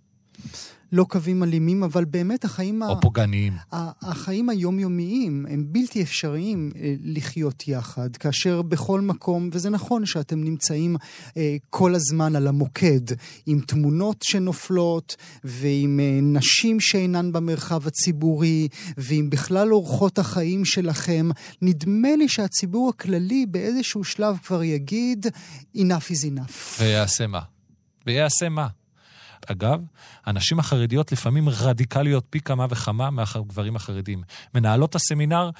לא 0.95 1.05
קווים 1.05 1.43
אלימים, 1.43 1.83
אבל 1.83 2.05
באמת 2.05 2.45
החיים... 2.45 2.83
או 2.83 2.93
ה... 2.93 3.01
פוגעניים. 3.01 3.53
החיים 3.73 4.49
היומיומיים 4.49 5.47
הם 5.51 5.65
בלתי 5.69 6.03
אפשריים 6.03 6.71
אה, 6.77 6.95
לחיות 7.05 7.69
יחד, 7.69 8.17
כאשר 8.17 8.63
בכל 8.63 9.01
מקום, 9.01 9.51
וזה 9.53 9.71
נכון 9.71 10.07
שאתם 10.07 10.45
נמצאים 10.45 10.97
אה, 11.37 11.57
כל 11.71 11.95
הזמן 11.95 12.37
על 12.37 12.47
המוקד, 12.47 13.01
עם 13.47 13.61
תמונות 13.61 14.23
שנופלות, 14.23 15.17
ועם 15.45 16.01
אה, 16.01 16.19
נשים 16.23 16.81
שאינן 16.81 17.33
במרחב 17.33 17.87
הציבורי, 17.87 18.69
ועם 18.97 19.31
בכלל 19.31 19.73
אורחות 19.73 20.19
החיים 20.19 20.65
שלכם, 20.65 21.29
נדמה 21.63 22.17
לי 22.17 22.29
שהציבור 22.29 22.89
הכללי 22.89 23.47
באיזשהו 23.47 24.05
שלב 24.05 24.37
כבר 24.45 24.63
יגיד, 24.63 25.27
enough 25.77 26.11
is 26.11 26.27
enough. 26.27 26.81
ויעשה 26.81 27.27
מה? 27.27 27.41
ויעשה 28.07 28.49
מה? 28.49 28.67
אגב, 29.51 29.81
הנשים 30.27 30.59
החרדיות 30.59 31.13
לפעמים 31.13 31.49
רדיקליות 31.49 32.25
פי 32.31 32.41
כמה 32.41 32.67
וכמה 32.71 33.11
מהגברים 33.11 33.77
החרדים. 33.77 34.23
מנהלות 34.55 34.95
הסמינר, 34.95 35.51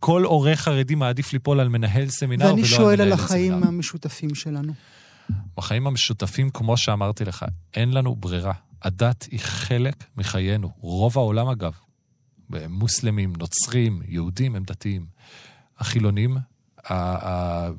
כל 0.00 0.24
הורה 0.24 0.56
חרדי 0.56 0.94
מעדיף 0.94 1.32
ליפול 1.32 1.60
על 1.60 1.68
מנהל 1.68 2.08
סמינר 2.08 2.44
ולא 2.44 2.50
על 2.50 2.56
מנהל. 2.56 2.64
ואני 2.64 2.76
שואל 2.76 3.00
על 3.00 3.12
החיים 3.12 3.52
הסמינר. 3.52 3.68
המשותפים 3.68 4.34
שלנו. 4.34 4.72
בחיים 5.56 5.86
המשותפים, 5.86 6.50
כמו 6.50 6.76
שאמרתי 6.76 7.24
לך, 7.24 7.44
אין 7.74 7.92
לנו 7.92 8.16
ברירה. 8.16 8.52
הדת 8.82 9.28
היא 9.30 9.40
חלק 9.40 10.04
מחיינו. 10.16 10.70
רוב 10.80 11.18
העולם, 11.18 11.48
אגב, 11.48 11.72
מוסלמים, 12.68 13.32
נוצרים, 13.38 14.02
יהודים, 14.08 14.56
הם 14.56 14.62
דתיים. 14.62 15.06
החילונים, 15.78 16.36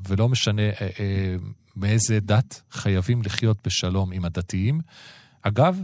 ולא 0.08 0.28
משנה 0.28 0.62
אה, 0.62 0.74
אה, 0.80 1.36
מאיזה 1.76 2.20
דת, 2.20 2.62
חייבים 2.70 3.22
לחיות 3.22 3.58
בשלום 3.66 4.12
עם 4.12 4.24
הדתיים. 4.24 4.80
אגב, 5.44 5.78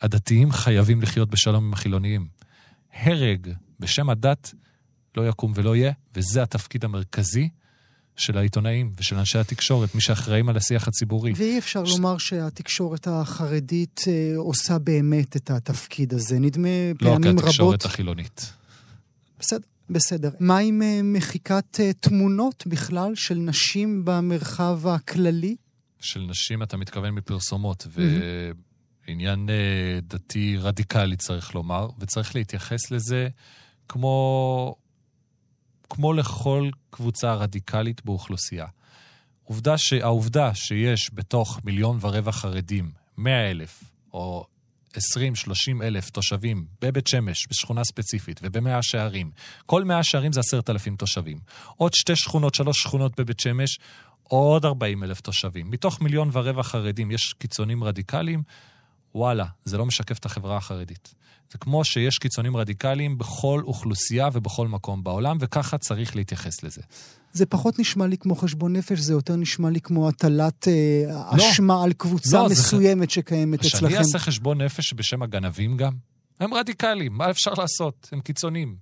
הדתיים 0.00 0.52
חייבים 0.52 1.02
לחיות 1.02 1.30
בשלום 1.30 1.64
עם 1.64 1.72
החילוניים. 1.72 2.26
הרג 2.94 3.48
בשם 3.80 4.10
הדת 4.10 4.54
לא 5.16 5.28
יקום 5.28 5.52
ולא 5.54 5.76
יהיה, 5.76 5.92
וזה 6.14 6.42
התפקיד 6.42 6.84
המרכזי 6.84 7.48
של 8.16 8.38
העיתונאים 8.38 8.92
ושל 8.96 9.16
אנשי 9.16 9.38
התקשורת, 9.38 9.94
מי 9.94 10.00
שאחראים 10.00 10.48
על 10.48 10.56
השיח 10.56 10.88
הציבורי. 10.88 11.32
ואי 11.36 11.58
אפשר 11.58 11.84
ש... 11.84 11.90
לומר 11.90 12.18
שהתקשורת 12.18 13.08
החרדית 13.08 14.00
אה, 14.08 14.32
עושה 14.36 14.78
באמת 14.78 15.36
את 15.36 15.50
התפקיד 15.50 16.14
הזה. 16.14 16.38
נדמה 16.38 16.68
לא 17.00 17.10
פעמים 17.10 17.30
רבות... 17.30 17.42
לא 17.42 17.48
כתקשורת 17.48 17.84
החילונית. 17.84 18.52
בסדר. 19.38 19.66
בסדר. 19.90 20.30
מה 20.40 20.58
עם 20.58 20.82
אה, 20.82 21.00
מחיקת 21.04 21.80
אה, 21.80 21.92
תמונות 21.92 22.64
בכלל 22.66 23.12
של 23.14 23.34
נשים 23.34 24.04
במרחב 24.04 24.86
הכללי? 24.86 25.56
של 26.00 26.20
נשים, 26.20 26.62
אתה 26.62 26.76
מתכוון 26.76 27.10
מפרסומות, 27.14 27.82
mm-hmm. 27.82 28.00
עניין 29.06 29.50
אה, 29.50 30.00
דתי 30.02 30.56
רדיקלי, 30.60 31.16
צריך 31.16 31.54
לומר, 31.54 31.88
וצריך 31.98 32.36
להתייחס 32.36 32.90
לזה 32.90 33.28
כמו, 33.88 34.76
כמו 35.90 36.12
לכל 36.12 36.70
קבוצה 36.90 37.34
רדיקלית 37.34 38.04
באוכלוסייה. 38.04 38.66
עובדה 39.44 39.78
ש, 39.78 39.92
העובדה 39.92 40.54
שיש 40.54 41.10
בתוך 41.14 41.60
מיליון 41.64 41.98
ורבע 42.00 42.32
חרדים 42.32 42.90
100 43.18 43.50
אלף 43.50 43.84
או 44.12 44.46
20-30 44.96 44.98
אלף 45.82 46.10
תושבים 46.10 46.66
בבית 46.80 47.06
שמש, 47.06 47.46
בשכונה 47.50 47.84
ספציפית, 47.84 48.40
ובמאה 48.42 48.82
שערים, 48.82 49.30
כל 49.66 49.84
מאה 49.84 50.02
שערים 50.02 50.32
זה 50.32 50.40
עשרת 50.40 50.70
אלפים 50.70 50.96
תושבים. 50.96 51.38
עוד 51.76 51.94
שתי 51.94 52.16
שכונות, 52.16 52.54
שלוש 52.54 52.82
שכונות 52.82 53.20
בבית 53.20 53.40
שמש, 53.40 53.78
עוד 54.22 54.64
40 54.64 55.04
אלף 55.04 55.20
תושבים. 55.20 55.70
מתוך 55.70 56.00
מיליון 56.00 56.30
ורבע 56.32 56.62
חרדים 56.62 57.10
יש 57.10 57.34
קיצונים 57.38 57.84
רדיקליים, 57.84 58.42
וואלה, 59.14 59.44
זה 59.64 59.78
לא 59.78 59.86
משקף 59.86 60.18
את 60.18 60.24
החברה 60.24 60.56
החרדית. 60.56 61.14
זה 61.52 61.58
כמו 61.58 61.84
שיש 61.84 62.18
קיצונים 62.18 62.56
רדיקליים 62.56 63.18
בכל 63.18 63.62
אוכלוסייה 63.64 64.28
ובכל 64.32 64.68
מקום 64.68 65.04
בעולם, 65.04 65.36
וככה 65.40 65.78
צריך 65.78 66.16
להתייחס 66.16 66.62
לזה. 66.62 66.82
זה 67.32 67.46
פחות 67.46 67.78
נשמע 67.78 68.06
לי 68.06 68.18
כמו 68.18 68.34
חשבון 68.34 68.76
נפש, 68.76 68.98
זה 68.98 69.12
יותר 69.12 69.36
נשמע 69.36 69.70
לי 69.70 69.80
כמו 69.80 70.08
הטלת 70.08 70.68
אה, 70.68 71.36
לא, 71.36 71.50
אשמה 71.50 71.84
על 71.84 71.92
קבוצה 71.92 72.42
לא, 72.42 72.48
מסוימת 72.48 73.08
זה... 73.08 73.14
שקיימת 73.14 73.60
אצלכם. 73.60 73.78
שאני 73.78 73.98
אעשה 73.98 74.18
חשבון 74.18 74.60
נפש 74.60 74.94
בשם 74.94 75.22
הגנבים 75.22 75.76
גם? 75.76 75.92
הם 76.40 76.54
רדיקליים, 76.54 77.12
מה 77.12 77.30
אפשר 77.30 77.52
לעשות? 77.58 78.08
הם 78.12 78.20
קיצונים. 78.20 78.76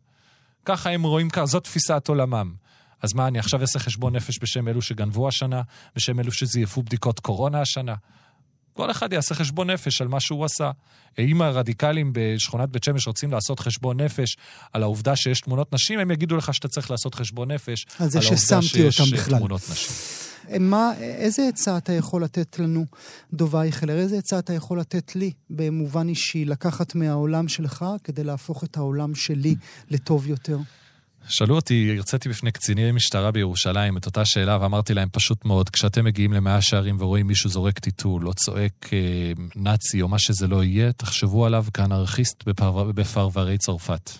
ככה 0.65 0.91
הם 0.91 1.03
רואים 1.03 1.29
זאת 1.45 1.65
תפיסת 1.65 2.09
עולמם. 2.09 2.55
אז 3.03 3.15
מה, 3.15 3.29
אני 3.29 3.39
עכשיו 3.39 3.61
אעשה 3.61 3.79
חשבון 3.79 4.17
נפש 4.17 4.39
בשם 4.43 4.69
אלו 4.69 4.83
שגנבו 4.83 5.29
השנה, 5.29 5.63
בשם 5.97 6.21
אלו 6.21 6.33
שזייפו 6.33 6.83
בדיקות 6.83 7.21
קורונה 7.21 7.61
השנה? 7.61 7.95
כל 8.81 8.91
אחד 8.91 9.13
יעשה 9.13 9.35
חשבון 9.35 9.71
נפש 9.71 10.01
על 10.01 10.09
מה 10.09 10.21
שהוא 10.21 10.45
עשה. 10.45 10.71
אם 11.19 11.43
הרדיקלים 11.43 12.11
בשכונת 12.15 12.69
בית 12.69 12.85
שמש 12.85 13.07
רוצים 13.07 13.33
לעשות 13.33 13.61
חשבון 13.61 14.01
נפש 14.01 14.37
על 14.73 14.83
העובדה 14.83 15.17
שיש 15.17 15.41
תמונות 15.41 15.73
נשים, 15.75 15.99
הם 15.99 16.11
יגידו 16.11 16.37
לך 16.37 16.55
שאתה 16.55 16.69
צריך 16.69 16.91
לעשות 16.91 17.15
חשבון 17.15 17.51
נפש 17.51 17.87
על, 17.99 18.09
על 18.15 18.23
העובדה 18.23 18.63
שיש 18.63 19.29
תמונות 19.29 19.63
נשים. 19.71 19.97
מה, 20.61 20.93
איזה 20.99 21.49
עצה 21.49 21.77
אתה 21.77 21.93
יכול 21.93 22.25
לתת 22.25 22.59
לנו, 22.59 22.87
דוב 23.33 23.57
אייכלר? 23.57 23.99
איזה 23.99 24.19
עצה 24.19 24.39
אתה 24.39 24.53
יכול 24.53 24.81
לתת 24.81 25.17
לי, 25.17 25.33
במובן 25.51 26.09
אישי, 26.09 26.45
לקחת 26.45 26.95
מהעולם 26.95 27.49
שלך 27.49 27.85
כדי 28.05 28.25
להפוך 28.25 28.65
את 28.65 28.77
העולם 28.77 29.15
שלי 29.15 29.55
לטוב 29.91 30.27
יותר? 30.27 30.59
שאלו 31.29 31.57
אותי, 31.57 31.95
הרציתי 31.97 32.29
בפני 32.29 32.53
קציני 32.53 32.93
משטרה 32.93 33.31
בירושלים 33.31 33.97
את 33.97 34.07
אותה 34.07 34.25
שאלה 34.25 34.59
ואמרתי 34.61 34.95
להם 34.95 35.09
פשוט 35.13 35.45
מאוד, 35.45 35.71
כשאתם 35.71 36.05
מגיעים 36.05 36.33
למאה 36.33 36.61
שערים 36.61 36.97
ורואים 37.01 37.27
מישהו 37.27 37.51
זורק 37.51 37.79
טיטול 37.79 38.29
או 38.29 38.35
צועק 38.35 38.91
אה, 38.93 39.33
נאצי 39.57 40.03
או 40.03 40.09
מה 40.09 40.19
שזה 40.19 40.47
לא 40.47 40.65
יהיה, 40.65 40.93
תחשבו 40.93 41.47
עליו 41.47 41.65
כאנרכיסט 41.75 42.49
בפרבר, 42.49 42.93
בפרברי 42.93 43.59
צרפת. 43.59 44.11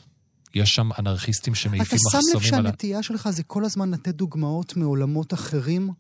יש 0.55 0.71
שם 0.71 0.89
אנרכיסטים 0.99 1.55
שמעיפים 1.55 1.99
מחסומים 2.07 2.27
על... 2.35 2.39
אתה 2.39 2.47
שם 2.47 2.57
לב 2.57 2.63
שהנטייה 2.63 3.03
שלך 3.03 3.31
זה 3.31 3.43
כל 3.43 3.65
הזמן 3.65 3.91
לתת 3.91 4.15
דוגמאות 4.15 4.77
מעולמות 4.77 5.35
אחרים? 5.35 5.91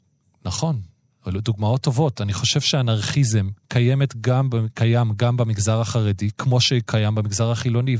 נכון. 0.44 0.80
אלו 1.28 1.40
דוגמאות 1.40 1.82
טובות. 1.82 2.20
אני 2.20 2.32
חושב 2.32 2.60
שאנרכיזם 2.60 3.48
קיימת 3.68 4.16
גם, 4.20 4.50
קיים 4.74 5.12
גם 5.16 5.36
במגזר 5.36 5.80
החרדי, 5.80 6.30
כמו 6.38 6.60
שקיים 6.60 7.14
במגזר 7.14 7.50
החילוני, 7.50 7.96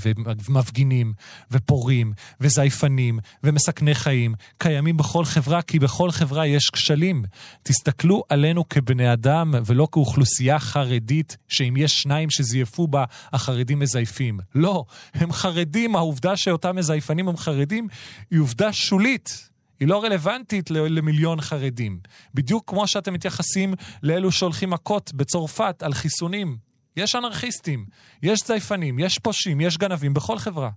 ומפגינים, 0.49 1.13
ופורעים, 1.51 2.13
וזייפנים, 2.41 3.19
ומסכני 3.45 3.95
חיים, 3.95 4.35
קיימים 4.59 4.97
בכל 4.97 5.25
חברה, 5.25 5.63
כי 5.63 5.79
בכל 5.79 6.11
חברה 6.11 6.47
יש 6.47 6.71
כשלים. 6.71 7.25
תסתכלו 7.63 8.23
עלינו 8.29 8.69
כבני 8.69 9.13
אדם, 9.13 9.55
ולא 9.67 9.89
כאוכלוסייה 9.93 10.59
חרדית, 10.59 11.37
שאם 11.49 11.75
יש 11.77 11.93
שניים 11.93 12.31
שזייפו 12.31 12.89
בה, 12.89 13.05
החרדים 13.33 13.79
מזייפים. 13.79 14.41
לא, 14.55 14.85
הם 15.15 15.33
חרדים, 15.33 15.97
העובדה 15.97 16.37
שאותם 16.37 16.77
מזייפנים 16.77 17.29
הם 17.29 17.37
חרדים, 17.37 17.89
היא 18.31 18.41
עובדה 18.41 18.73
שולית. 18.73 19.50
היא 19.81 19.89
לא 19.89 20.05
רלוונטית 20.05 20.71
למיליון 20.71 21.41
חרדים. 21.41 22.01
בדיוק 22.35 22.71
כמו 22.71 22.89
שאתם 22.89 23.13
מתייחסים 23.15 23.75
לאלו 24.03 24.33
שהולכים 24.33 24.71
מכות 24.71 25.13
בצרפת 25.15 25.83
על 25.83 25.95
חיסונים. 25.95 26.57
יש 26.97 27.15
אנרכיסטים, 27.15 27.87
יש 28.23 28.41
זייפנים, 28.47 28.99
יש 28.99 29.19
פושעים, 29.19 29.61
יש 29.61 29.79
גנבים 29.79 30.15
בכל 30.15 30.39
חברה. 30.39 30.71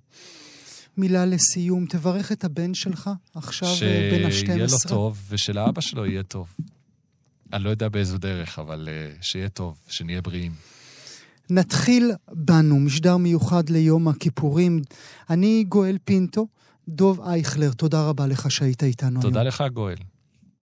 מילה 0.98 1.26
לסיום, 1.26 1.86
תברך 1.86 2.32
את 2.32 2.44
הבן 2.44 2.74
שלך 2.74 3.10
עכשיו 3.36 3.70
אה, 3.70 4.10
בין 4.12 4.26
ה-12. 4.26 4.32
שיהיה 4.32 4.66
לו 4.66 4.78
טוב, 4.88 5.22
ושלאבא 5.30 5.82
שלו 5.82 6.06
יהיה 6.06 6.24
טוב. 6.24 6.48
אני 7.54 7.64
לא 7.64 7.70
יודע 7.70 7.90
באיזו 7.90 8.18
דרך, 8.18 8.60
אבל 8.60 8.90
uh, 8.90 9.24
שיהיה 9.24 9.50
טוב, 9.50 9.78
שנהיה 9.88 10.22
בריאים. 10.22 10.52
נתחיל 11.50 12.12
בנו, 12.32 12.80
משדר 12.80 13.18
מיוחד 13.18 13.70
ליום 13.70 14.08
הכיפורים. 14.08 14.82
אני 15.30 15.66
גואל 15.70 15.98
פינטו. 16.06 16.48
דוב 16.88 17.22
אייכלר, 17.22 17.72
תודה 17.72 18.10
רבה 18.10 18.28
לך 18.28 18.52
שהיית 18.52 18.84
איתנו 18.84 19.10
תודה 19.10 19.28
היום. 19.28 19.34
תודה 19.34 19.44
לך, 19.44 19.64
גואל. 19.74 19.96